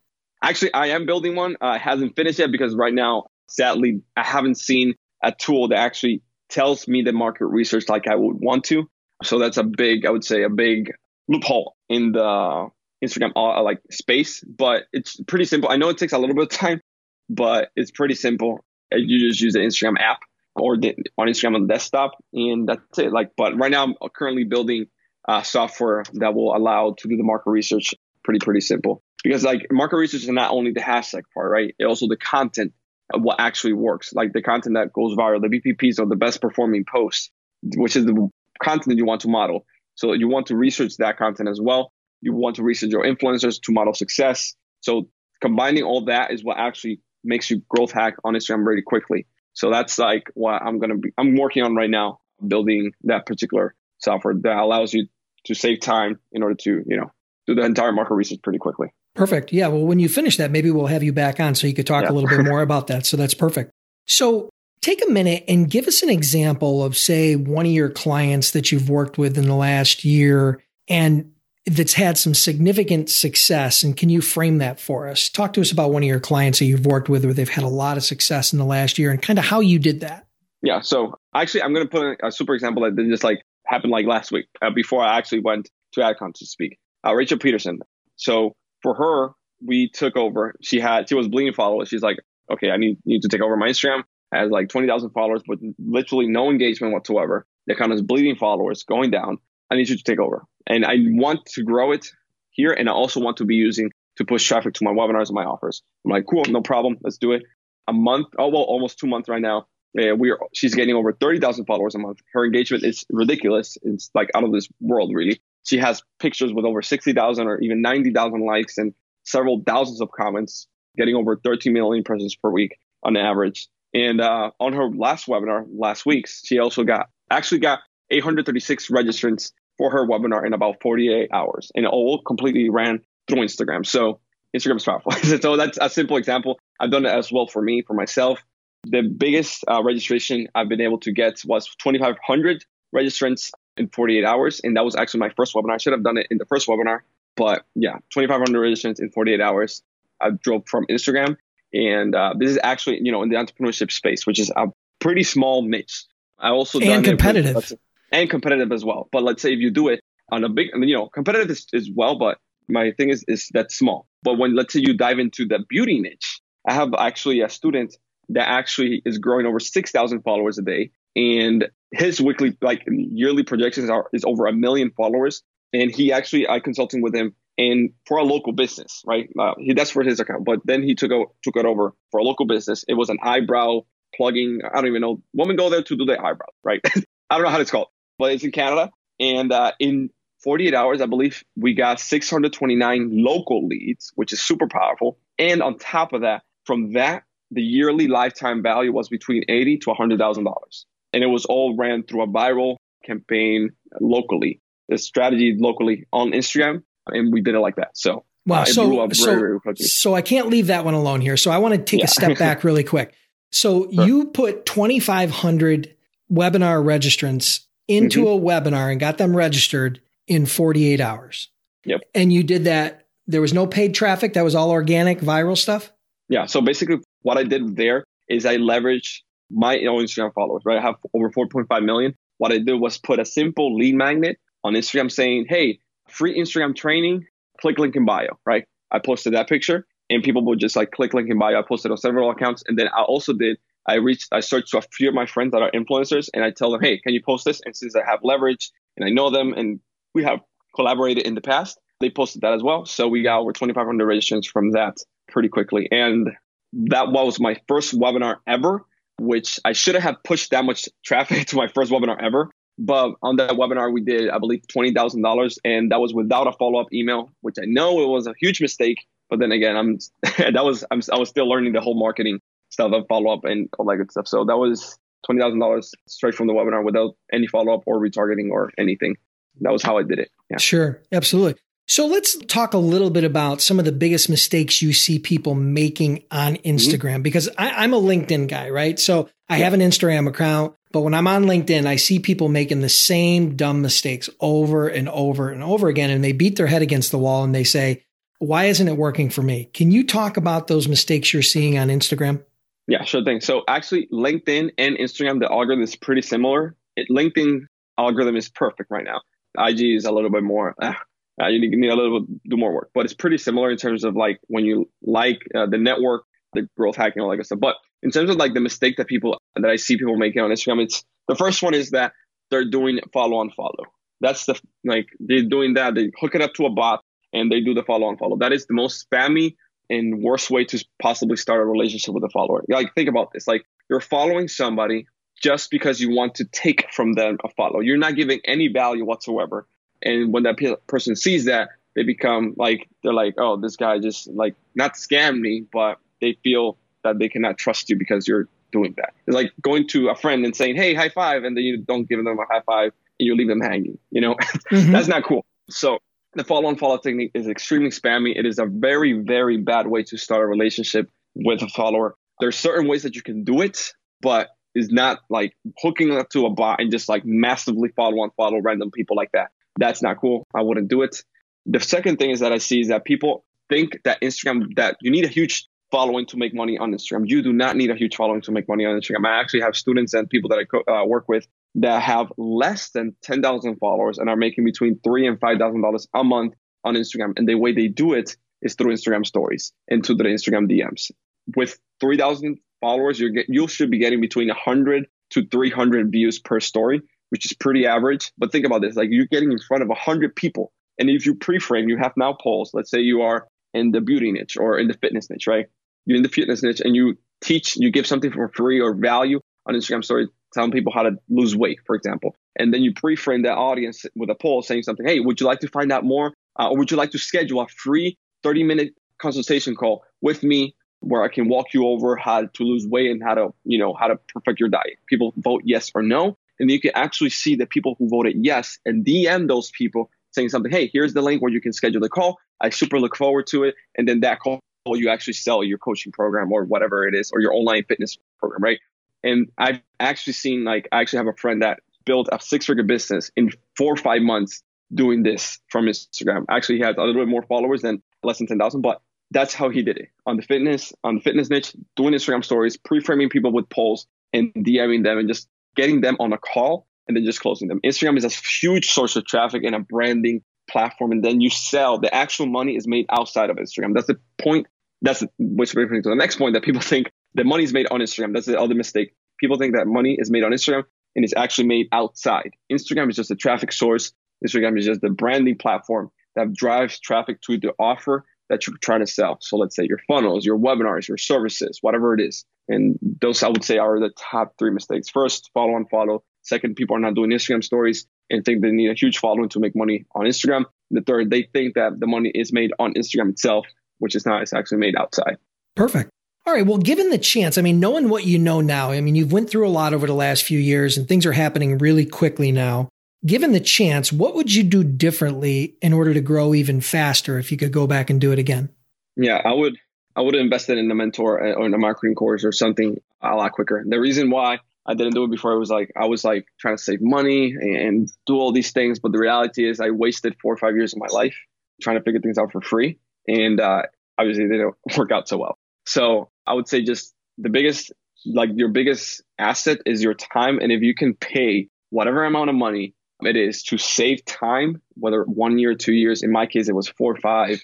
Actually, 0.42 0.72
I 0.72 0.88
am 0.88 1.04
building 1.04 1.36
one. 1.36 1.56
Uh, 1.60 1.78
hasn't 1.78 2.16
finished 2.16 2.38
yet 2.38 2.50
because 2.50 2.74
right 2.74 2.92
now, 2.94 3.24
sadly, 3.48 4.02
I 4.16 4.22
haven't 4.22 4.56
seen 4.56 4.94
a 5.22 5.32
tool 5.32 5.68
that 5.68 5.78
actually 5.78 6.22
tells 6.48 6.88
me 6.88 7.02
the 7.02 7.12
market 7.12 7.46
research 7.46 7.88
like 7.88 8.08
I 8.08 8.14
would 8.14 8.36
want 8.40 8.64
to. 8.64 8.88
So 9.22 9.38
that's 9.38 9.58
a 9.58 9.62
big, 9.62 10.06
I 10.06 10.10
would 10.10 10.24
say, 10.24 10.42
a 10.42 10.50
big 10.50 10.92
loophole 11.28 11.76
in 11.88 12.12
the 12.12 12.68
Instagram 13.04 13.32
uh, 13.36 13.62
like 13.62 13.80
space. 13.90 14.42
But 14.42 14.84
it's 14.92 15.20
pretty 15.22 15.44
simple. 15.44 15.70
I 15.70 15.76
know 15.76 15.90
it 15.90 15.98
takes 15.98 16.14
a 16.14 16.18
little 16.18 16.34
bit 16.34 16.44
of 16.44 16.50
time, 16.50 16.80
but 17.28 17.70
it's 17.76 17.90
pretty 17.90 18.14
simple. 18.14 18.64
You 18.92 19.28
just 19.28 19.40
use 19.40 19.52
the 19.52 19.60
Instagram 19.60 19.98
app 19.98 20.20
or 20.54 20.76
the, 20.76 20.94
on 21.18 21.28
Instagram 21.28 21.56
on 21.56 21.66
the 21.66 21.72
desktop, 21.72 22.12
and 22.32 22.68
that's 22.68 22.98
it. 22.98 23.12
Like, 23.12 23.32
but 23.36 23.56
right 23.56 23.70
now 23.70 23.84
I'm 23.84 23.94
currently 24.14 24.44
building 24.44 24.86
uh, 25.26 25.42
software 25.42 26.04
that 26.14 26.34
will 26.34 26.56
allow 26.56 26.94
to 26.98 27.08
do 27.08 27.16
the 27.16 27.24
market 27.24 27.50
research. 27.50 27.94
Pretty 28.22 28.42
pretty 28.42 28.60
simple 28.60 29.02
because 29.24 29.42
like 29.42 29.66
market 29.72 29.96
research 29.96 30.22
is 30.22 30.28
not 30.28 30.52
only 30.52 30.72
the 30.72 30.80
hashtag 30.80 31.22
part, 31.34 31.50
right? 31.50 31.74
It 31.78 31.84
also 31.84 32.06
the 32.06 32.16
content 32.16 32.72
of 33.12 33.22
what 33.22 33.40
actually 33.40 33.72
works, 33.72 34.12
like 34.12 34.32
the 34.32 34.42
content 34.42 34.76
that 34.76 34.92
goes 34.92 35.16
viral, 35.16 35.40
the 35.40 35.48
VPPs 35.48 35.98
are 35.98 36.06
the 36.06 36.16
best 36.16 36.40
performing 36.40 36.84
posts, 36.84 37.30
which 37.62 37.96
is 37.96 38.04
the 38.04 38.28
content 38.62 38.88
that 38.88 38.96
you 38.96 39.06
want 39.06 39.22
to 39.22 39.28
model. 39.28 39.66
So 39.94 40.12
you 40.12 40.28
want 40.28 40.46
to 40.46 40.56
research 40.56 40.96
that 40.98 41.16
content 41.16 41.48
as 41.48 41.60
well. 41.60 41.92
You 42.20 42.34
want 42.34 42.56
to 42.56 42.62
research 42.62 42.90
your 42.90 43.04
influencers 43.04 43.60
to 43.62 43.72
model 43.72 43.94
success. 43.94 44.54
So 44.80 45.08
combining 45.40 45.84
all 45.84 46.04
that 46.06 46.30
is 46.30 46.44
what 46.44 46.58
actually 46.58 47.00
makes 47.22 47.50
you 47.50 47.62
growth 47.68 47.92
hack 47.92 48.16
on 48.24 48.34
Instagram 48.34 48.66
really 48.66 48.82
quickly. 48.82 49.26
So 49.54 49.70
that's 49.70 49.98
like 49.98 50.30
what 50.34 50.62
I'm 50.62 50.78
going 50.78 50.90
to 50.90 50.96
be, 50.96 51.12
I'm 51.16 51.36
working 51.36 51.62
on 51.62 51.74
right 51.74 51.90
now, 51.90 52.20
building 52.46 52.92
that 53.04 53.26
particular 53.26 53.74
software 53.98 54.34
that 54.34 54.56
allows 54.56 54.92
you 54.92 55.06
to 55.44 55.54
save 55.54 55.80
time 55.80 56.18
in 56.32 56.42
order 56.42 56.56
to, 56.56 56.82
you 56.86 56.96
know, 56.96 57.12
do 57.46 57.54
the 57.54 57.64
entire 57.64 57.92
market 57.92 58.14
research 58.14 58.40
pretty 58.42 58.58
quickly. 58.58 58.92
Perfect. 59.14 59.52
Yeah. 59.52 59.68
Well, 59.68 59.84
when 59.84 59.98
you 59.98 60.08
finish 60.08 60.36
that, 60.38 60.50
maybe 60.50 60.70
we'll 60.70 60.86
have 60.86 61.02
you 61.02 61.12
back 61.12 61.38
on 61.38 61.54
so 61.54 61.66
you 61.66 61.74
could 61.74 61.86
talk 61.86 62.04
yeah. 62.04 62.10
a 62.10 62.12
little 62.12 62.28
bit 62.28 62.44
more 62.44 62.62
about 62.62 62.88
that. 62.88 63.06
So 63.06 63.16
that's 63.16 63.34
perfect. 63.34 63.70
So 64.06 64.50
take 64.80 65.06
a 65.06 65.10
minute 65.10 65.44
and 65.46 65.70
give 65.70 65.86
us 65.86 66.02
an 66.02 66.10
example 66.10 66.82
of, 66.84 66.96
say, 66.96 67.36
one 67.36 67.66
of 67.66 67.72
your 67.72 67.90
clients 67.90 68.50
that 68.52 68.72
you've 68.72 68.90
worked 68.90 69.16
with 69.16 69.38
in 69.38 69.46
the 69.46 69.54
last 69.54 70.04
year 70.04 70.62
and 70.88 71.33
that's 71.66 71.94
had 71.94 72.18
some 72.18 72.34
significant 72.34 73.08
success. 73.08 73.82
And 73.82 73.96
can 73.96 74.10
you 74.10 74.20
frame 74.20 74.58
that 74.58 74.78
for 74.78 75.08
us? 75.08 75.28
Talk 75.28 75.54
to 75.54 75.60
us 75.60 75.72
about 75.72 75.92
one 75.92 76.02
of 76.02 76.06
your 76.06 76.20
clients 76.20 76.58
that 76.58 76.66
you've 76.66 76.84
worked 76.84 77.08
with 77.08 77.24
where 77.24 77.32
they've 77.32 77.48
had 77.48 77.64
a 77.64 77.68
lot 77.68 77.96
of 77.96 78.04
success 78.04 78.52
in 78.52 78.58
the 78.58 78.64
last 78.64 78.98
year 78.98 79.10
and 79.10 79.22
kind 79.22 79.38
of 79.38 79.46
how 79.46 79.60
you 79.60 79.78
did 79.78 80.00
that. 80.00 80.26
Yeah. 80.62 80.80
So 80.80 81.18
actually, 81.34 81.62
I'm 81.62 81.72
going 81.72 81.86
to 81.86 81.90
put 81.90 82.18
a 82.22 82.30
super 82.30 82.54
example 82.54 82.82
that 82.82 82.96
just 83.08 83.24
like 83.24 83.42
happened 83.66 83.92
like 83.92 84.06
last 84.06 84.30
week 84.30 84.46
uh, 84.60 84.70
before 84.70 85.02
I 85.02 85.16
actually 85.16 85.40
went 85.40 85.70
to 85.92 86.00
AdCon 86.00 86.34
to 86.34 86.46
speak. 86.46 86.78
Uh, 87.06 87.14
Rachel 87.14 87.38
Pedersen. 87.38 87.80
So 88.16 88.54
for 88.82 88.94
her, 88.94 89.30
we 89.64 89.88
took 89.88 90.16
over. 90.16 90.54
She 90.62 90.80
had, 90.80 91.08
she 91.08 91.14
was 91.14 91.28
bleeding 91.28 91.54
followers. 91.54 91.88
She's 91.88 92.02
like, 92.02 92.18
okay, 92.52 92.70
I 92.70 92.76
need, 92.76 92.98
need 93.06 93.22
to 93.22 93.28
take 93.28 93.40
over 93.40 93.56
my 93.56 93.68
Instagram. 93.68 94.02
has 94.32 94.50
like 94.50 94.68
20,000 94.68 95.10
followers, 95.10 95.42
but 95.46 95.58
literally 95.78 96.26
no 96.26 96.50
engagement 96.50 96.92
whatsoever. 96.92 97.46
The 97.66 97.74
account 97.74 97.94
is 97.94 98.02
bleeding 98.02 98.36
followers 98.36 98.82
going 98.82 99.10
down. 99.10 99.38
I 99.70 99.76
need 99.76 99.88
you 99.88 99.96
to 99.96 100.02
take 100.02 100.18
over. 100.18 100.44
And 100.66 100.84
I 100.84 100.96
want 100.98 101.46
to 101.46 101.62
grow 101.62 101.92
it 101.92 102.08
here. 102.50 102.72
And 102.72 102.88
I 102.88 102.92
also 102.92 103.20
want 103.20 103.38
to 103.38 103.44
be 103.44 103.56
using 103.56 103.90
to 104.16 104.24
push 104.24 104.46
traffic 104.46 104.74
to 104.74 104.84
my 104.84 104.92
webinars 104.92 105.28
and 105.28 105.34
my 105.34 105.44
offers. 105.44 105.82
I'm 106.04 106.12
like, 106.12 106.26
cool, 106.28 106.44
no 106.44 106.62
problem. 106.62 106.98
Let's 107.02 107.18
do 107.18 107.32
it. 107.32 107.42
A 107.88 107.92
month, 107.92 108.28
oh, 108.38 108.48
well, 108.48 108.62
almost 108.62 108.98
two 108.98 109.06
months 109.06 109.28
right 109.28 109.42
now. 109.42 109.66
Uh, 109.98 110.14
we 110.16 110.30
are, 110.30 110.38
she's 110.52 110.74
getting 110.74 110.94
over 110.94 111.12
30,000 111.12 111.66
followers 111.66 111.94
a 111.94 111.98
month. 111.98 112.18
Her 112.32 112.44
engagement 112.44 112.84
is 112.84 113.04
ridiculous. 113.10 113.76
It's 113.82 114.10
like 114.14 114.30
out 114.34 114.44
of 114.44 114.52
this 114.52 114.68
world, 114.80 115.12
really. 115.14 115.40
She 115.64 115.78
has 115.78 116.02
pictures 116.18 116.52
with 116.52 116.64
over 116.64 116.82
60,000 116.82 117.46
or 117.46 117.58
even 117.60 117.80
90,000 117.80 118.44
likes 118.44 118.78
and 118.78 118.92
several 119.24 119.62
thousands 119.66 120.00
of 120.00 120.10
comments, 120.10 120.66
getting 120.96 121.14
over 121.14 121.36
13 121.36 121.72
million 121.72 121.98
impressions 121.98 122.34
per 122.36 122.50
week 122.50 122.76
on 123.02 123.16
average. 123.16 123.68
And 123.94 124.20
uh, 124.20 124.50
on 124.58 124.72
her 124.72 124.88
last 124.90 125.26
webinar 125.26 125.64
last 125.72 126.04
week, 126.04 126.26
she 126.28 126.58
also 126.58 126.82
got 126.82 127.08
actually 127.30 127.60
got 127.60 127.80
836 128.10 128.88
registrants 128.90 129.52
for 129.78 129.90
her 129.90 130.06
webinar 130.06 130.46
in 130.46 130.52
about 130.52 130.80
48 130.82 131.30
hours 131.32 131.70
and 131.74 131.84
it 131.84 131.88
all 131.88 132.22
completely 132.22 132.70
ran 132.70 133.00
through 133.28 133.42
Instagram. 133.42 133.84
So 133.86 134.20
Instagram 134.54 134.76
is 134.76 134.84
powerful. 134.84 135.12
so 135.40 135.56
that's 135.56 135.78
a 135.80 135.90
simple 135.90 136.16
example. 136.16 136.58
I've 136.78 136.90
done 136.90 137.06
it 137.06 137.10
as 137.10 137.32
well 137.32 137.46
for 137.46 137.62
me, 137.62 137.82
for 137.82 137.94
myself. 137.94 138.44
The 138.86 139.02
biggest 139.02 139.64
uh, 139.66 139.82
registration 139.82 140.48
I've 140.54 140.68
been 140.68 140.80
able 140.80 140.98
to 141.00 141.12
get 141.12 141.42
was 141.44 141.66
2,500 141.78 142.64
registrants 142.94 143.50
in 143.76 143.88
48 143.88 144.24
hours. 144.24 144.60
And 144.62 144.76
that 144.76 144.84
was 144.84 144.94
actually 144.94 145.20
my 145.20 145.30
first 145.30 145.54
webinar. 145.54 145.74
I 145.74 145.78
should 145.78 145.92
have 145.92 146.04
done 146.04 146.18
it 146.18 146.26
in 146.30 146.38
the 146.38 146.46
first 146.46 146.68
webinar. 146.68 147.00
But 147.36 147.64
yeah, 147.74 147.96
2,500 148.10 148.58
registrants 148.58 149.00
in 149.00 149.10
48 149.10 149.40
hours. 149.40 149.82
I 150.20 150.30
drove 150.30 150.66
from 150.68 150.86
Instagram. 150.88 151.36
And 151.72 152.14
uh, 152.14 152.34
this 152.38 152.50
is 152.50 152.58
actually, 152.62 153.00
you 153.02 153.10
know, 153.10 153.22
in 153.22 153.30
the 153.30 153.36
entrepreneurship 153.36 153.90
space, 153.90 154.26
which 154.26 154.38
is 154.38 154.52
a 154.54 154.66
pretty 155.00 155.24
small 155.24 155.62
niche. 155.62 156.04
I 156.38 156.50
also 156.50 156.78
and 156.80 157.04
competitive. 157.04 157.56
With, 157.56 157.72
and 158.14 158.30
competitive 158.30 158.72
as 158.72 158.84
well. 158.84 159.08
But 159.12 159.24
let's 159.24 159.42
say 159.42 159.52
if 159.52 159.58
you 159.58 159.70
do 159.70 159.88
it 159.88 160.00
on 160.30 160.44
a 160.44 160.48
big, 160.48 160.68
I 160.72 160.78
mean, 160.78 160.88
you 160.88 160.96
know, 160.96 161.08
competitive 161.08 161.50
is, 161.50 161.66
is 161.72 161.90
well, 161.94 162.16
but 162.16 162.38
my 162.68 162.92
thing 162.92 163.10
is 163.10 163.24
is 163.28 163.48
that 163.52 163.70
small. 163.70 164.06
But 164.22 164.38
when 164.38 164.54
let's 164.54 164.72
say 164.72 164.80
you 164.80 164.96
dive 164.96 165.18
into 165.18 165.46
the 165.46 165.58
beauty 165.68 166.00
niche, 166.00 166.40
I 166.66 166.72
have 166.72 166.94
actually 166.96 167.40
a 167.40 167.48
student 167.48 167.96
that 168.30 168.48
actually 168.48 169.02
is 169.04 169.18
growing 169.18 169.46
over 169.46 169.60
six 169.60 169.90
thousand 169.90 170.22
followers 170.22 170.58
a 170.58 170.62
day, 170.62 170.92
and 171.16 171.68
his 171.90 172.20
weekly 172.20 172.56
like 172.62 172.84
yearly 172.86 173.42
projections 173.42 173.90
are 173.90 174.06
is 174.12 174.24
over 174.24 174.46
a 174.46 174.52
million 174.52 174.92
followers. 174.96 175.42
And 175.72 175.90
he 175.92 176.12
actually 176.12 176.48
I 176.48 176.60
consulting 176.60 177.02
with 177.02 177.16
him 177.16 177.34
and 177.58 177.90
for 178.06 178.18
a 178.18 178.22
local 178.22 178.52
business, 178.52 179.02
right? 179.04 179.28
Uh, 179.36 179.54
he 179.58 179.74
that's 179.74 179.90
for 179.90 180.04
his 180.04 180.20
account, 180.20 180.44
but 180.44 180.60
then 180.64 180.84
he 180.84 180.94
took 180.94 181.10
a, 181.10 181.24
took 181.42 181.56
it 181.56 181.66
over 181.66 181.94
for 182.12 182.20
a 182.20 182.22
local 182.22 182.46
business. 182.46 182.84
It 182.86 182.94
was 182.94 183.08
an 183.08 183.18
eyebrow 183.20 183.80
plugging. 184.14 184.60
I 184.64 184.76
don't 184.76 184.86
even 184.86 185.00
know. 185.00 185.20
Women 185.32 185.56
go 185.56 185.68
there 185.68 185.82
to 185.82 185.96
do 185.96 186.04
their 186.04 186.24
eyebrows, 186.24 186.54
right? 186.62 186.80
I 187.30 187.36
don't 187.36 187.42
know 187.42 187.50
how 187.50 187.60
it's 187.60 187.72
called 187.72 187.88
but 188.18 188.32
it's 188.32 188.44
in 188.44 188.52
Canada. 188.52 188.90
And 189.20 189.52
uh, 189.52 189.72
in 189.78 190.10
48 190.42 190.74
hours, 190.74 191.00
I 191.00 191.06
believe 191.06 191.42
we 191.56 191.74
got 191.74 192.00
629 192.00 193.10
local 193.12 193.66
leads, 193.66 194.12
which 194.14 194.32
is 194.32 194.40
super 194.40 194.66
powerful. 194.68 195.18
And 195.38 195.62
on 195.62 195.78
top 195.78 196.12
of 196.12 196.22
that, 196.22 196.42
from 196.64 196.92
that, 196.92 197.24
the 197.50 197.62
yearly 197.62 198.08
lifetime 198.08 198.62
value 198.62 198.92
was 198.92 199.08
between 199.08 199.44
80 199.48 199.78
to 199.78 199.90
100 199.90 200.18
thousand 200.18 200.44
dollars, 200.44 200.86
and 201.12 201.22
it 201.22 201.26
was 201.26 201.44
all 201.44 201.76
ran 201.76 202.02
through 202.02 202.22
a 202.22 202.26
viral 202.26 202.76
campaign 203.04 203.70
locally. 204.00 204.60
The 204.88 204.98
strategy 204.98 205.56
locally 205.58 206.06
on 206.12 206.32
Instagram, 206.32 206.82
and 207.06 207.32
we 207.32 207.40
did 207.40 207.54
it 207.54 207.60
like 207.60 207.76
that. 207.76 207.90
So 207.94 208.24
wow, 208.46 208.62
uh, 208.62 208.64
so 208.64 209.08
so, 209.12 209.24
very, 209.24 209.58
very 209.62 209.76
so 209.76 210.14
I 210.14 210.22
can't 210.22 210.48
leave 210.48 210.66
that 210.66 210.84
one 210.84 210.94
alone 210.94 211.20
here. 211.20 211.36
So 211.36 211.50
I 211.50 211.58
want 211.58 211.74
to 211.74 211.82
take 211.82 212.00
yeah. 212.00 212.06
a 212.06 212.08
step 212.08 212.38
back 212.38 212.64
really 212.64 212.84
quick. 212.84 213.14
So 213.50 213.90
sure. 213.90 214.04
you 214.04 214.26
put 214.26 214.66
2,500 214.66 215.94
webinar 216.30 216.82
registrants 216.84 217.64
into 217.88 218.24
mm-hmm. 218.24 218.46
a 218.46 218.50
webinar 218.50 218.90
and 218.90 219.00
got 219.00 219.18
them 219.18 219.36
registered 219.36 220.00
in 220.26 220.46
48 220.46 221.00
hours. 221.00 221.48
Yep. 221.84 222.00
And 222.14 222.32
you 222.32 222.42
did 222.42 222.64
that. 222.64 223.06
There 223.26 223.40
was 223.40 223.52
no 223.52 223.66
paid 223.66 223.94
traffic. 223.94 224.34
That 224.34 224.44
was 224.44 224.54
all 224.54 224.70
organic, 224.70 225.20
viral 225.20 225.56
stuff. 225.56 225.92
Yeah. 226.28 226.46
So 226.46 226.60
basically, 226.60 226.98
what 227.22 227.38
I 227.38 227.44
did 227.44 227.76
there 227.76 228.04
is 228.28 228.46
I 228.46 228.56
leveraged 228.56 229.20
my 229.50 229.78
own 229.84 230.04
Instagram 230.04 230.32
followers. 230.34 230.62
Right. 230.64 230.78
I 230.78 230.82
have 230.82 230.96
over 231.12 231.30
4.5 231.30 231.84
million. 231.84 232.14
What 232.38 232.52
I 232.52 232.58
did 232.58 232.74
was 232.74 232.98
put 232.98 233.20
a 233.20 233.24
simple 233.24 233.76
lead 233.76 233.94
magnet 233.94 234.38
on 234.62 234.74
Instagram 234.74 235.10
saying, 235.10 235.46
"Hey, 235.48 235.78
free 236.08 236.38
Instagram 236.38 236.74
training. 236.74 237.26
Click 237.60 237.78
link 237.78 237.96
in 237.96 238.04
bio." 238.04 238.38
Right. 238.44 238.64
I 238.90 238.98
posted 238.98 239.34
that 239.34 239.48
picture, 239.48 239.86
and 240.10 240.22
people 240.22 240.44
would 240.46 240.58
just 240.58 240.76
like 240.76 240.90
click 240.90 241.14
link 241.14 241.30
in 241.30 241.38
bio. 241.38 241.58
I 241.58 241.62
posted 241.62 241.90
on 241.90 241.96
several 241.98 242.30
accounts, 242.30 242.62
and 242.66 242.78
then 242.78 242.88
I 242.88 243.02
also 243.02 243.32
did 243.32 243.58
I 243.86 243.94
reached, 243.96 244.28
I 244.32 244.40
searched 244.40 244.70
to 244.70 244.78
a 244.78 244.82
few 244.82 245.08
of 245.08 245.14
my 245.14 245.26
friends 245.26 245.52
that 245.52 245.62
are 245.62 245.70
influencers 245.72 246.28
and 246.32 246.44
I 246.44 246.50
tell 246.50 246.70
them, 246.70 246.80
hey, 246.80 246.98
can 246.98 247.12
you 247.12 247.22
post 247.22 247.44
this? 247.44 247.60
And 247.64 247.76
since 247.76 247.94
I 247.94 248.04
have 248.04 248.20
leverage 248.22 248.70
and 248.96 249.06
I 249.06 249.10
know 249.10 249.30
them 249.30 249.52
and 249.52 249.80
we 250.14 250.24
have 250.24 250.40
collaborated 250.74 251.26
in 251.26 251.34
the 251.34 251.40
past, 251.40 251.78
they 252.00 252.10
posted 252.10 252.42
that 252.42 252.52
as 252.52 252.62
well. 252.62 252.86
So 252.86 253.08
we 253.08 253.22
got 253.22 253.40
over 253.40 253.52
2,500 253.52 254.04
registrations 254.04 254.46
from 254.46 254.72
that 254.72 254.96
pretty 255.28 255.48
quickly. 255.48 255.88
And 255.90 256.30
that 256.72 257.10
was 257.10 257.38
my 257.38 257.56
first 257.68 257.98
webinar 257.98 258.36
ever, 258.46 258.84
which 259.18 259.60
I 259.64 259.72
shouldn't 259.72 260.04
have 260.04 260.16
pushed 260.24 260.50
that 260.50 260.64
much 260.64 260.88
traffic 261.04 261.46
to 261.48 261.56
my 261.56 261.68
first 261.68 261.92
webinar 261.92 262.20
ever. 262.20 262.50
But 262.76 263.12
on 263.22 263.36
that 263.36 263.52
webinar, 263.52 263.92
we 263.92 264.00
did, 264.00 264.30
I 264.30 264.38
believe, 264.38 264.62
$20,000. 264.74 265.58
And 265.64 265.92
that 265.92 266.00
was 266.00 266.12
without 266.12 266.48
a 266.48 266.52
follow 266.52 266.80
up 266.80 266.92
email, 266.92 267.30
which 267.42 267.56
I 267.60 267.66
know 267.66 268.02
it 268.02 268.08
was 268.08 268.26
a 268.26 268.34
huge 268.40 268.60
mistake. 268.60 269.06
But 269.30 269.38
then 269.38 269.52
again, 269.52 269.76
I'm 269.76 269.98
that 270.52 270.64
was 270.64 270.84
I'm, 270.90 271.00
I 271.12 271.18
was 271.18 271.28
still 271.28 271.48
learning 271.48 271.72
the 271.72 271.80
whole 271.80 271.98
marketing 271.98 272.40
stuff 272.74 272.92
of 272.92 273.06
follow 273.08 273.32
up 273.32 273.44
and 273.44 273.68
all 273.78 273.86
that 273.86 273.96
good 273.96 274.10
stuff. 274.10 274.28
So 274.28 274.44
that 274.44 274.56
was 274.56 274.98
twenty 275.24 275.40
thousand 275.40 275.58
dollars 275.58 275.92
straight 276.06 276.34
from 276.34 276.46
the 276.46 276.52
webinar 276.52 276.84
without 276.84 277.16
any 277.32 277.46
follow 277.46 277.74
up 277.74 277.82
or 277.86 277.98
retargeting 277.98 278.50
or 278.50 278.70
anything. 278.78 279.16
That 279.60 279.72
was 279.72 279.82
how 279.82 279.98
I 279.98 280.02
did 280.02 280.18
it. 280.18 280.30
Yeah. 280.50 280.58
Sure, 280.58 281.00
absolutely. 281.12 281.60
So 281.86 282.06
let's 282.06 282.36
talk 282.46 282.72
a 282.72 282.78
little 282.78 283.10
bit 283.10 283.24
about 283.24 283.60
some 283.60 283.78
of 283.78 283.84
the 283.84 283.92
biggest 283.92 284.30
mistakes 284.30 284.80
you 284.80 284.92
see 284.92 285.18
people 285.18 285.54
making 285.54 286.24
on 286.30 286.54
mm-hmm. 286.54 286.76
Instagram 286.76 287.14
mm-hmm. 287.16 287.22
because 287.22 287.48
I, 287.58 287.84
am 287.84 287.92
a 287.92 288.00
LinkedIn 288.00 288.48
guy, 288.48 288.70
right? 288.70 288.98
So 288.98 289.28
I 289.48 289.58
yeah. 289.58 289.64
have 289.64 289.74
an 289.74 289.80
Instagram 289.80 290.26
account, 290.26 290.74
but 290.92 291.02
when 291.02 291.12
I'm 291.12 291.26
on 291.26 291.44
LinkedIn, 291.44 291.86
I 291.86 291.96
see 291.96 292.20
people 292.20 292.48
making 292.48 292.80
the 292.80 292.88
same 292.88 293.56
dumb 293.56 293.82
mistakes 293.82 294.30
over 294.40 294.88
and 294.88 295.10
over 295.10 295.50
and 295.50 295.62
over 295.62 295.88
again, 295.88 296.10
and 296.10 296.24
they 296.24 296.32
beat 296.32 296.56
their 296.56 296.66
head 296.66 296.82
against 296.82 297.10
the 297.10 297.18
wall 297.18 297.44
and 297.44 297.54
they 297.54 297.64
say, 297.64 298.02
why 298.38 298.64
isn't 298.64 298.88
it 298.88 298.96
working 298.96 299.28
for 299.28 299.42
me? 299.42 299.70
Can 299.72 299.90
you 299.90 300.06
talk 300.06 300.36
about 300.36 300.66
those 300.66 300.88
mistakes 300.88 301.32
you're 301.32 301.42
seeing 301.42 301.78
on 301.78 301.88
Instagram? 301.88 302.42
Yeah, 302.86 303.04
sure 303.04 303.24
thing. 303.24 303.40
So 303.40 303.62
actually, 303.66 304.08
LinkedIn 304.12 304.72
and 304.76 304.96
Instagram, 304.96 305.40
the 305.40 305.50
algorithm 305.50 305.82
is 305.82 305.96
pretty 305.96 306.22
similar. 306.22 306.76
It, 306.96 307.08
LinkedIn 307.10 307.66
algorithm 307.98 308.36
is 308.36 308.48
perfect 308.48 308.90
right 308.90 309.04
now. 309.04 309.22
IG 309.58 309.96
is 309.96 310.04
a 310.04 310.12
little 310.12 310.30
bit 310.30 310.42
more. 310.42 310.74
Uh, 310.80 310.94
uh, 311.42 311.48
you 311.48 311.60
need, 311.60 311.70
need, 311.72 311.90
a 311.90 311.96
little 311.96 312.20
bit 312.20 312.50
do 312.50 312.56
more 312.56 312.72
work, 312.72 312.90
but 312.94 313.04
it's 313.04 313.14
pretty 313.14 313.38
similar 313.38 313.70
in 313.70 313.76
terms 313.76 314.04
of 314.04 314.14
like 314.14 314.38
when 314.46 314.64
you 314.64 314.88
like 315.02 315.40
uh, 315.54 315.66
the 315.66 315.78
network, 315.78 316.24
the 316.52 316.68
growth 316.76 316.96
hacking, 316.96 317.22
all 317.22 317.36
that 317.36 317.44
stuff. 317.44 317.58
But 317.58 317.76
in 318.02 318.10
terms 318.10 318.30
of 318.30 318.36
like 318.36 318.54
the 318.54 318.60
mistake 318.60 318.98
that 318.98 319.08
people 319.08 319.40
that 319.56 319.68
I 319.68 319.76
see 319.76 319.96
people 319.96 320.16
making 320.16 320.42
on 320.42 320.50
Instagram, 320.50 320.82
it's 320.82 321.02
the 321.26 321.34
first 321.34 321.62
one 321.62 321.74
is 321.74 321.90
that 321.90 322.12
they're 322.50 322.68
doing 322.68 323.00
follow 323.12 323.38
on 323.38 323.50
follow. 323.50 323.84
That's 324.20 324.44
the 324.46 324.60
like 324.84 325.06
they're 325.18 325.42
doing 325.42 325.74
that. 325.74 325.94
They 325.94 326.10
hook 326.20 326.34
it 326.34 326.42
up 326.42 326.54
to 326.54 326.66
a 326.66 326.70
bot 326.70 327.02
and 327.32 327.50
they 327.50 327.60
do 327.60 327.74
the 327.74 327.82
follow 327.82 328.06
on 328.06 328.16
follow. 328.16 328.36
That 328.36 328.52
is 328.52 328.66
the 328.66 328.74
most 328.74 329.04
spammy 329.04 329.56
and 329.94 330.22
worst 330.22 330.50
way 330.50 330.64
to 330.64 330.84
possibly 331.00 331.36
start 331.36 331.60
a 331.60 331.64
relationship 331.64 332.14
with 332.14 332.24
a 332.24 332.28
follower. 332.28 332.64
Like 332.68 332.94
think 332.94 333.08
about 333.08 333.32
this. 333.32 333.46
Like 333.46 333.64
you're 333.88 334.00
following 334.00 334.48
somebody 334.48 335.06
just 335.40 335.70
because 335.70 336.00
you 336.00 336.14
want 336.14 336.36
to 336.36 336.44
take 336.44 336.90
from 336.92 337.14
them 337.14 337.38
a 337.44 337.48
follow. 337.50 337.80
You're 337.80 337.98
not 337.98 338.16
giving 338.16 338.40
any 338.44 338.68
value 338.68 339.04
whatsoever. 339.04 339.66
And 340.02 340.32
when 340.32 340.42
that 340.44 340.56
pe- 340.56 340.76
person 340.86 341.16
sees 341.16 341.44
that, 341.46 341.68
they 341.94 342.02
become 342.02 342.54
like 342.56 342.88
they're 343.02 343.12
like, 343.12 343.34
oh, 343.38 343.56
this 343.56 343.76
guy 343.76 343.98
just 343.98 344.28
like 344.28 344.54
not 344.74 344.94
scam 344.94 345.40
me, 345.40 345.64
but 345.72 345.98
they 346.20 346.36
feel 346.42 346.76
that 347.04 347.18
they 347.18 347.28
cannot 347.28 347.58
trust 347.58 347.88
you 347.88 347.96
because 347.96 348.26
you're 348.26 348.48
doing 348.72 348.94
that. 348.96 349.14
It's 349.26 349.34
like 349.34 349.52
going 349.62 349.86
to 349.88 350.08
a 350.08 350.14
friend 350.16 350.44
and 350.44 350.56
saying, 350.56 350.76
hey, 350.76 350.94
high 350.94 351.10
five, 351.10 351.44
and 351.44 351.56
then 351.56 351.64
you 351.64 351.78
don't 351.78 352.08
give 352.08 352.22
them 352.24 352.38
a 352.38 352.44
high 352.52 352.62
five 352.66 352.92
and 353.20 353.26
you 353.26 353.36
leave 353.36 353.48
them 353.48 353.60
hanging. 353.60 353.98
You 354.10 354.20
know, 354.20 354.34
mm-hmm. 354.72 354.92
that's 354.92 355.08
not 355.08 355.24
cool. 355.24 355.44
So 355.70 355.98
the 356.34 356.44
follow 356.44 356.68
on 356.68 356.76
follow 356.76 356.98
technique 356.98 357.32
is 357.34 357.48
extremely 357.48 357.90
spammy. 357.90 358.36
It 358.36 358.46
is 358.46 358.58
a 358.58 358.66
very, 358.66 359.12
very 359.12 359.58
bad 359.58 359.86
way 359.86 360.02
to 360.04 360.16
start 360.16 360.42
a 360.42 360.46
relationship 360.46 361.10
with 361.34 361.62
a 361.62 361.68
follower. 361.68 362.16
There's 362.40 362.56
certain 362.56 362.88
ways 362.88 363.02
that 363.04 363.14
you 363.14 363.22
can 363.22 363.44
do 363.44 363.60
it, 363.60 363.92
but 364.20 364.48
is 364.74 364.90
not 364.90 365.20
like 365.30 365.56
hooking 365.78 366.10
up 366.16 366.28
to 366.30 366.46
a 366.46 366.50
bot 366.50 366.80
and 366.80 366.90
just 366.90 367.08
like 367.08 367.24
massively 367.24 367.90
follow 367.94 368.20
on 368.20 368.30
follow 368.36 368.58
random 368.60 368.90
people 368.90 369.16
like 369.16 369.30
that. 369.32 369.50
That's 369.78 370.02
not 370.02 370.20
cool. 370.20 370.46
I 370.54 370.62
wouldn't 370.62 370.88
do 370.88 371.02
it. 371.02 371.22
The 371.66 371.80
second 371.80 372.18
thing 372.18 372.30
is 372.30 372.40
that 372.40 372.52
I 372.52 372.58
see 372.58 372.80
is 372.80 372.88
that 372.88 373.04
people 373.04 373.44
think 373.68 373.98
that 374.04 374.20
Instagram 374.20 374.74
that 374.76 374.96
you 375.00 375.10
need 375.10 375.24
a 375.24 375.28
huge 375.28 375.66
following 375.90 376.26
to 376.26 376.36
make 376.36 376.54
money 376.54 376.76
on 376.76 376.92
Instagram. 376.92 377.28
You 377.28 377.42
do 377.42 377.52
not 377.52 377.76
need 377.76 377.90
a 377.90 377.94
huge 377.94 378.16
following 378.16 378.40
to 378.42 378.52
make 378.52 378.68
money 378.68 378.84
on 378.84 378.98
Instagram. 378.98 379.26
I 379.26 379.40
actually 379.40 379.60
have 379.60 379.76
students 379.76 380.12
and 380.12 380.28
people 380.28 380.50
that 380.50 380.58
I 380.58 380.64
co- 380.64 380.82
uh, 380.92 381.06
work 381.06 381.28
with 381.28 381.46
that 381.76 382.02
have 382.02 382.32
less 382.36 382.90
than 382.90 383.16
10,000 383.22 383.76
followers 383.76 384.18
and 384.18 384.28
are 384.30 384.36
making 384.36 384.64
between 384.64 385.00
three 385.02 385.26
and 385.26 385.40
five 385.40 385.58
thousand 385.58 385.82
dollars 385.82 386.06
a 386.14 386.22
month 386.22 386.54
on 386.84 386.94
Instagram. 386.94 387.32
And 387.36 387.48
the 387.48 387.56
way 387.56 387.72
they 387.72 387.88
do 387.88 388.12
it 388.12 388.36
is 388.62 388.74
through 388.74 388.92
Instagram 388.92 389.26
stories 389.26 389.72
and 389.88 390.04
to 390.04 390.14
the 390.14 390.24
Instagram 390.24 390.70
DMs. 390.70 391.10
With 391.56 391.78
3,000 392.00 392.58
followers, 392.80 393.18
you 393.18 393.32
get 393.32 393.46
you 393.48 393.68
should 393.68 393.90
be 393.90 393.98
getting 393.98 394.20
between 394.20 394.48
100 394.48 395.06
to 395.30 395.46
300 395.46 396.12
views 396.12 396.38
per 396.38 396.60
story, 396.60 397.02
which 397.30 397.44
is 397.46 397.52
pretty 397.52 397.86
average. 397.86 398.32
But 398.38 398.52
think 398.52 398.64
about 398.64 398.82
this: 398.82 398.96
like 398.96 399.08
you're 399.10 399.26
getting 399.26 399.52
in 399.52 399.58
front 399.58 399.82
of 399.82 399.88
100 399.88 400.34
people, 400.36 400.72
and 400.98 401.10
if 401.10 401.26
you 401.26 401.34
pre-frame, 401.34 401.88
you 401.88 401.98
have 401.98 402.12
now 402.16 402.36
polls. 402.40 402.70
Let's 402.72 402.90
say 402.90 403.00
you 403.00 403.22
are 403.22 403.46
in 403.74 403.90
the 403.90 404.00
beauty 404.00 404.32
niche 404.32 404.56
or 404.58 404.78
in 404.78 404.88
the 404.88 404.94
fitness 404.94 405.28
niche, 405.28 405.46
right? 405.46 405.66
You're 406.06 406.16
in 406.16 406.22
the 406.22 406.28
fitness 406.28 406.62
niche, 406.62 406.80
and 406.80 406.94
you 406.94 407.18
teach, 407.42 407.76
you 407.76 407.90
give 407.90 408.06
something 408.06 408.32
for 408.32 408.50
free 408.54 408.80
or 408.80 408.94
value 408.94 409.40
on 409.66 409.74
Instagram 409.74 410.04
story 410.04 410.28
telling 410.54 410.70
people 410.70 410.92
how 410.92 411.02
to 411.02 411.12
lose 411.28 411.54
weight, 411.54 411.80
for 411.84 411.94
example. 411.94 412.36
And 412.56 412.72
then 412.72 412.82
you 412.82 412.94
pre-frame 412.94 413.42
that 413.42 413.56
audience 413.56 414.06
with 414.14 414.30
a 414.30 414.34
poll 414.34 414.62
saying 414.62 414.84
something, 414.84 415.06
hey, 415.06 415.20
would 415.20 415.40
you 415.40 415.46
like 415.46 415.60
to 415.60 415.68
find 415.68 415.92
out 415.92 416.04
more? 416.04 416.32
Uh, 416.58 416.70
or 416.70 416.78
would 416.78 416.90
you 416.90 416.96
like 416.96 417.10
to 417.10 417.18
schedule 417.18 417.60
a 417.60 417.68
free 417.68 418.16
30 418.42 418.62
minute 418.62 418.94
consultation 419.18 419.74
call 419.74 420.04
with 420.22 420.42
me 420.42 420.74
where 421.00 421.22
I 421.22 421.28
can 421.28 421.48
walk 421.48 421.74
you 421.74 421.86
over 421.86 422.16
how 422.16 422.46
to 422.46 422.62
lose 422.62 422.86
weight 422.86 423.10
and 423.10 423.22
how 423.22 423.34
to, 423.34 423.54
you 423.64 423.78
know, 423.78 423.92
how 423.92 424.06
to 424.06 424.18
perfect 424.28 424.60
your 424.60 424.68
diet. 424.70 424.98
People 425.06 425.34
vote 425.36 425.62
yes 425.64 425.90
or 425.94 426.02
no. 426.02 426.38
And 426.58 426.70
you 426.70 426.80
can 426.80 426.92
actually 426.94 427.30
see 427.30 427.56
the 427.56 427.66
people 427.66 427.96
who 427.98 428.08
voted 428.08 428.36
yes 428.40 428.78
and 428.86 429.04
DM 429.04 429.48
those 429.48 429.70
people 429.70 430.10
saying 430.32 430.48
something, 430.48 430.70
hey, 430.70 430.90
here's 430.92 431.12
the 431.12 431.20
link 431.20 431.42
where 431.42 431.52
you 431.52 431.60
can 431.60 431.72
schedule 431.72 432.00
the 432.00 432.08
call. 432.08 432.38
I 432.60 432.70
super 432.70 432.98
look 432.98 433.16
forward 433.16 433.46
to 433.48 433.64
it. 433.64 433.74
And 433.96 434.08
then 434.08 434.20
that 434.20 434.40
call 434.40 434.60
you 434.86 435.08
actually 435.08 435.32
sell 435.32 435.64
your 435.64 435.78
coaching 435.78 436.12
program 436.12 436.52
or 436.52 436.64
whatever 436.64 437.08
it 437.08 437.14
is, 437.14 437.30
or 437.32 437.40
your 437.40 437.54
online 437.54 437.84
fitness 437.84 438.18
program, 438.38 438.62
right? 438.62 438.78
And 439.24 439.48
I've 439.58 439.80
actually 439.98 440.34
seen 440.34 440.64
like 440.64 440.88
I 440.92 441.00
actually 441.00 441.18
have 441.18 441.28
a 441.28 441.36
friend 441.36 441.62
that 441.62 441.80
built 442.04 442.28
a 442.30 442.38
six 442.40 442.66
figure 442.66 442.82
business 442.82 443.30
in 443.36 443.50
four 443.76 443.92
or 443.92 443.96
five 443.96 444.22
months 444.22 444.62
doing 444.92 445.22
this 445.22 445.58
from 445.70 445.86
Instagram. 445.86 446.44
Actually, 446.50 446.78
he 446.78 446.84
has 446.84 446.96
a 446.96 447.00
little 447.00 447.22
bit 447.22 447.28
more 447.28 447.42
followers 447.42 447.82
than 447.82 448.02
less 448.22 448.38
than 448.38 448.46
10,000, 448.46 448.82
but 448.82 449.00
that's 449.30 449.54
how 449.54 449.70
he 449.70 449.82
did 449.82 449.96
it 449.96 450.08
on 450.26 450.36
the 450.36 450.42
fitness, 450.42 450.92
on 451.02 451.16
the 451.16 451.20
fitness 451.20 451.50
niche, 451.50 451.74
doing 451.96 452.12
Instagram 452.12 452.44
stories, 452.44 452.76
pre-framing 452.76 453.30
people 453.30 453.52
with 453.52 453.68
polls 453.68 454.06
and 454.32 454.52
DMing 454.54 455.02
them 455.02 455.18
and 455.18 455.28
just 455.28 455.48
getting 455.74 456.00
them 456.00 456.16
on 456.20 456.32
a 456.32 456.38
call 456.38 456.86
and 457.08 457.16
then 457.16 457.24
just 457.24 457.40
closing 457.40 457.68
them. 457.68 457.80
Instagram 457.84 458.16
is 458.16 458.24
a 458.24 458.28
huge 458.28 458.90
source 458.90 459.16
of 459.16 459.26
traffic 459.26 459.64
and 459.64 459.74
a 459.74 459.80
branding 459.80 460.42
platform. 460.70 461.12
And 461.12 461.24
then 461.24 461.40
you 461.40 461.50
sell 461.50 461.98
the 461.98 462.14
actual 462.14 462.46
money 462.46 462.76
is 462.76 462.86
made 462.86 463.06
outside 463.10 463.50
of 463.50 463.56
Instagram. 463.56 463.94
That's 463.94 464.06
the 464.06 464.18
point. 464.38 464.66
That's 465.02 465.22
which 465.38 465.74
brings 465.74 465.90
me 465.90 466.00
to 466.00 466.08
the 466.08 466.14
next 466.14 466.36
point 466.36 466.54
that 466.54 466.62
people 466.62 466.80
think 466.82 467.10
the 467.34 467.44
money 467.44 467.64
is 467.64 467.72
made 467.72 467.86
on 467.90 468.00
Instagram. 468.00 468.32
That's 468.32 468.46
the 468.46 468.60
other 468.60 468.74
mistake. 468.74 469.14
People 469.38 469.58
think 469.58 469.74
that 469.74 469.86
money 469.86 470.16
is 470.18 470.30
made 470.30 470.44
on 470.44 470.52
Instagram 470.52 470.84
and 471.16 471.24
it's 471.24 471.34
actually 471.36 471.66
made 471.66 471.88
outside. 471.92 472.52
Instagram 472.70 473.10
is 473.10 473.16
just 473.16 473.30
a 473.30 473.36
traffic 473.36 473.72
source. 473.72 474.12
Instagram 474.46 474.78
is 474.78 474.86
just 474.86 475.00
the 475.00 475.10
branding 475.10 475.56
platform 475.56 476.10
that 476.36 476.52
drives 476.54 476.98
traffic 477.00 477.40
to 477.42 477.58
the 477.58 477.72
offer 477.78 478.24
that 478.50 478.66
you're 478.66 478.76
trying 478.82 479.00
to 479.00 479.06
sell. 479.06 479.38
So 479.40 479.56
let's 479.56 479.74
say 479.74 479.86
your 479.88 480.00
funnels, 480.06 480.44
your 480.44 480.58
webinars, 480.58 481.08
your 481.08 481.16
services, 481.16 481.78
whatever 481.80 482.14
it 482.14 482.20
is. 482.20 482.44
And 482.68 482.98
those 483.20 483.42
I 483.42 483.48
would 483.48 483.64
say 483.64 483.78
are 483.78 483.98
the 483.98 484.12
top 484.18 484.54
three 484.58 484.70
mistakes. 484.70 485.08
First, 485.08 485.50
follow 485.54 485.74
on 485.74 485.86
follow. 485.86 486.22
Second, 486.42 486.76
people 486.76 486.96
are 486.96 487.00
not 487.00 487.14
doing 487.14 487.30
Instagram 487.30 487.64
stories 487.64 488.06
and 488.30 488.44
think 488.44 488.62
they 488.62 488.70
need 488.70 488.90
a 488.90 488.94
huge 488.94 489.18
following 489.18 489.48
to 489.50 489.60
make 489.60 489.74
money 489.74 490.04
on 490.14 490.26
Instagram. 490.26 490.64
The 490.90 491.00
third, 491.00 491.30
they 491.30 491.48
think 491.52 491.74
that 491.74 492.00
the 492.00 492.06
money 492.06 492.30
is 492.34 492.52
made 492.52 492.72
on 492.78 492.94
Instagram 492.94 493.30
itself, 493.30 493.66
which 493.98 494.14
is 494.14 494.26
not. 494.26 494.42
It's 494.42 494.52
actually 494.52 494.78
made 494.78 494.96
outside. 494.96 495.38
Perfect. 495.74 496.10
All 496.46 496.52
right. 496.52 496.66
Well, 496.66 496.76
given 496.76 497.08
the 497.08 497.18
chance, 497.18 497.56
I 497.56 497.62
mean, 497.62 497.80
knowing 497.80 498.10
what 498.10 498.26
you 498.26 498.38
know 498.38 498.60
now, 498.60 498.90
I 498.90 499.00
mean, 499.00 499.14
you've 499.14 499.32
went 499.32 499.48
through 499.48 499.66
a 499.66 499.70
lot 499.70 499.94
over 499.94 500.06
the 500.06 500.12
last 500.12 500.44
few 500.44 500.58
years 500.58 500.98
and 500.98 501.08
things 501.08 501.24
are 501.24 501.32
happening 501.32 501.78
really 501.78 502.04
quickly 502.04 502.52
now. 502.52 502.90
Given 503.24 503.52
the 503.52 503.60
chance, 503.60 504.12
what 504.12 504.34
would 504.34 504.52
you 504.52 504.62
do 504.62 504.84
differently 504.84 505.76
in 505.80 505.94
order 505.94 506.12
to 506.12 506.20
grow 506.20 506.54
even 506.54 506.82
faster 506.82 507.38
if 507.38 507.50
you 507.50 507.56
could 507.56 507.72
go 507.72 507.86
back 507.86 508.10
and 508.10 508.20
do 508.20 508.32
it 508.32 508.38
again? 508.38 508.68
Yeah, 509.16 509.40
I 509.42 509.54
would. 509.54 509.78
I 510.16 510.20
would 510.20 510.34
have 510.34 510.42
invested 510.42 510.76
in 510.76 510.90
a 510.90 510.94
mentor 510.94 511.40
or 511.40 511.66
in 511.66 511.72
a 511.72 511.78
marketing 511.78 512.14
course 512.14 512.44
or 512.44 512.52
something 512.52 513.00
a 513.22 513.34
lot 513.34 513.52
quicker. 513.52 513.82
The 513.84 513.98
reason 513.98 514.30
why 514.30 514.58
I 514.86 514.94
didn't 514.94 515.14
do 515.14 515.24
it 515.24 515.30
before 515.30 515.58
was 515.58 515.70
like 515.70 515.90
I 515.96 516.04
was 516.04 516.24
like 516.24 516.46
trying 516.60 516.76
to 516.76 516.82
save 516.82 517.00
money 517.00 517.54
and 517.58 518.08
do 518.26 518.36
all 518.36 518.52
these 518.52 518.70
things, 518.70 518.98
but 518.98 519.12
the 519.12 519.18
reality 519.18 519.68
is 519.68 519.80
I 519.80 519.90
wasted 519.90 520.36
four 520.40 520.52
or 520.52 520.56
five 520.58 520.76
years 520.76 520.92
of 520.92 521.00
my 521.00 521.08
life 521.10 521.34
trying 521.80 521.96
to 521.96 522.02
figure 522.02 522.20
things 522.20 522.38
out 522.38 522.52
for 522.52 522.60
free, 522.60 522.98
and 523.26 523.58
uh, 523.58 523.82
obviously 524.18 524.46
they 524.46 524.58
didn't 524.58 524.74
work 524.98 525.10
out 525.10 525.26
so 525.26 525.38
well. 525.38 525.58
So 525.86 526.30
I 526.46 526.54
would 526.54 526.68
say 526.68 526.82
just 526.82 527.14
the 527.38 527.50
biggest, 527.50 527.92
like 528.26 528.50
your 528.54 528.68
biggest 528.68 529.22
asset 529.38 529.78
is 529.86 530.02
your 530.02 530.14
time. 530.14 530.58
And 530.60 530.72
if 530.72 530.82
you 530.82 530.94
can 530.94 531.14
pay 531.14 531.68
whatever 531.90 532.24
amount 532.24 532.50
of 532.50 532.56
money 532.56 532.94
it 533.20 533.36
is 533.36 533.62
to 533.64 533.78
save 533.78 534.24
time, 534.24 534.82
whether 534.94 535.22
one 535.22 535.58
year, 535.58 535.74
two 535.74 535.92
years, 535.92 536.22
in 536.22 536.32
my 536.32 536.46
case, 536.46 536.68
it 536.68 536.74
was 536.74 536.88
four 536.88 537.12
or 537.12 537.16
five, 537.16 537.60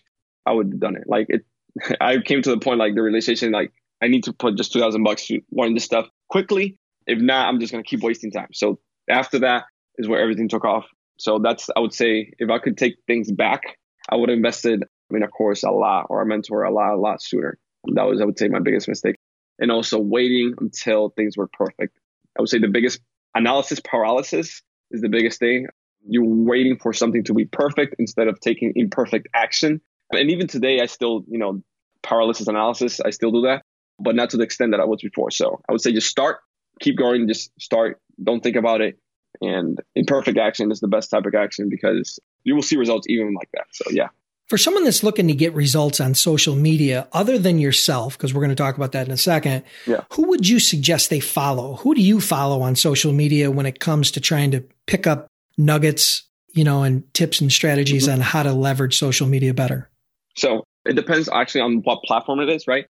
I 0.47 0.53
would 0.53 0.69
have 0.69 0.81
done 0.81 0.97
it. 0.97 1.05
Like 1.07 1.27
it, 1.29 1.45
I 2.01 2.19
came 2.19 2.43
to 2.43 2.51
the 2.51 2.59
point, 2.59 2.79
like 2.79 2.95
the 2.95 3.03
realization, 3.03 3.53
like 3.53 3.73
I 4.03 4.09
need 4.09 4.25
to 4.25 4.33
put 4.33 4.57
just 4.57 4.73
2000 4.73 5.03
bucks 5.03 5.27
to 5.27 5.41
learn 5.53 5.75
this 5.75 5.85
stuff 5.85 6.09
quickly. 6.29 6.79
If 7.07 7.19
not, 7.19 7.49
I'm 7.49 7.61
just 7.61 7.73
going 7.73 7.83
to 7.83 7.89
keep 7.89 8.03
wasting 8.03 8.31
time. 8.31 8.49
So 8.53 8.79
after 9.09 9.41
that 9.41 9.65
is 9.99 10.09
where 10.09 10.21
everything 10.21 10.49
took 10.49 10.65
off. 10.65 10.87
So 11.19 11.39
that's, 11.39 11.69
I 11.77 11.81
would 11.81 11.93
say, 11.93 12.33
if 12.39 12.51
I 12.51 12.59
could 12.59 12.79
take 12.79 12.97
things 13.07 13.31
back, 13.31 13.63
I 14.09 14.17
would 14.17 14.29
have 14.29 14.37
invested 14.37 14.85
in 15.11 15.23
a 15.23 15.29
course 15.29 15.65
a 15.65 15.71
lot 15.71 16.07
or 16.09 16.23
a 16.23 16.27
mentor 16.27 16.63
a 16.63 16.73
lot, 16.73 16.95
a 16.95 16.97
lot 16.97 17.23
sooner. 17.23 17.59
That 17.95 18.05
was, 18.05 18.21
I 18.21 18.25
would 18.25 18.39
say, 18.39 18.49
my 18.49 18.61
biggest 18.61 18.89
mistake. 18.89 19.17
And 19.59 19.71
also 19.71 19.99
waiting 19.99 20.55
until 20.59 21.11
things 21.11 21.37
were 21.37 21.49
perfect. 21.49 21.99
I 22.39 22.43
would 22.43 22.49
say 22.49 22.59
the 22.59 22.69
biggest 22.69 23.01
analysis 23.35 23.81
paralysis 23.81 24.63
is 24.91 25.01
the 25.01 25.09
biggest 25.09 25.39
thing. 25.39 25.67
You're 26.07 26.25
waiting 26.25 26.79
for 26.79 26.93
something 26.93 27.25
to 27.25 27.35
be 27.35 27.45
perfect 27.45 27.97
instead 27.99 28.29
of 28.29 28.41
taking 28.41 28.73
imperfect 28.75 29.29
action. 29.35 29.81
And 30.13 30.31
even 30.31 30.47
today, 30.47 30.81
I 30.81 30.87
still, 30.87 31.25
you 31.29 31.39
know, 31.39 31.63
paralysis 32.03 32.49
analysis, 32.49 33.01
I 33.01 33.11
still 33.11 33.31
do 33.31 33.43
that, 33.43 33.65
but 33.99 34.15
not 34.15 34.31
to 34.31 34.39
the 34.39 34.45
extent 34.45 34.73
that 34.73 34.81
I 34.81 34.87
was 34.87 35.03
before. 35.03 35.31
So 35.31 35.61
I 35.69 35.73
would 35.73 35.83
say 35.83 35.93
just 35.93 36.09
start, 36.09 36.39
keep 36.81 36.97
going, 36.97 37.29
just 37.29 37.51
start. 37.61 38.01
Don't 38.23 38.43
think 38.43 38.57
about 38.57 38.81
it. 38.81 38.99
And 39.41 39.79
imperfect 39.95 40.39
action 40.39 40.73
is 40.73 40.81
the 40.81 40.89
best 40.89 41.11
type 41.11 41.27
of 41.27 41.35
action 41.35 41.69
because 41.69 42.19
you 42.45 42.55
will 42.55 42.63
see 42.63 42.77
results 42.77 43.07
even 43.09 43.35
like 43.35 43.49
that. 43.53 43.67
So 43.73 43.91
yeah. 43.91 44.09
For 44.51 44.59
someone 44.59 44.83
that's 44.83 45.05
looking 45.05 45.29
to 45.29 45.33
get 45.33 45.55
results 45.55 46.01
on 46.01 46.13
social 46.17 46.57
media, 46.57 47.07
other 47.13 47.39
than 47.39 47.61
yourself, 47.61 48.19
because 48.19 48.35
we're 48.35 48.41
going 48.41 48.51
to 48.51 48.57
talk 48.57 48.75
about 48.75 48.91
that 48.93 49.07
in 49.07 49.13
a 49.13 49.17
second, 49.17 49.63
yeah. 49.87 50.01
who 50.15 50.27
would 50.27 50.49
you 50.49 50.59
suggest 50.59 51.09
they 51.09 51.21
follow? 51.21 51.75
Who 51.77 51.95
do 51.95 52.03
you 52.03 52.21
follow 52.21 52.61
on 52.61 52.75
social 52.75 53.13
media 53.13 53.49
when 53.49 53.65
it 53.65 53.79
comes 53.79 54.11
to 54.11 54.21
trying 54.21 54.51
to 54.51 54.65
pick 54.89 55.07
up 55.07 55.29
nuggets, 55.57 56.25
you 56.51 56.65
know, 56.65 56.83
and 56.83 57.15
tips 57.15 57.41
and 57.41 57.53
strategies 57.53 58.09
mm-hmm. 58.09 58.15
on 58.15 58.21
how 58.23 58.43
to 58.43 58.53
leverage 58.53 58.99
social 58.99 59.29
media 59.29 59.55
better? 59.55 59.89
So 60.37 60.65
it 60.85 60.97
depends 60.97 61.29
actually 61.29 61.61
on 61.61 61.83
what 61.83 62.03
platform 62.03 62.41
it 62.41 62.49
is, 62.49 62.67
right? 62.67 62.87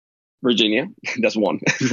Virginia, 0.44 0.86
that's 1.20 1.36
one. 1.36 1.58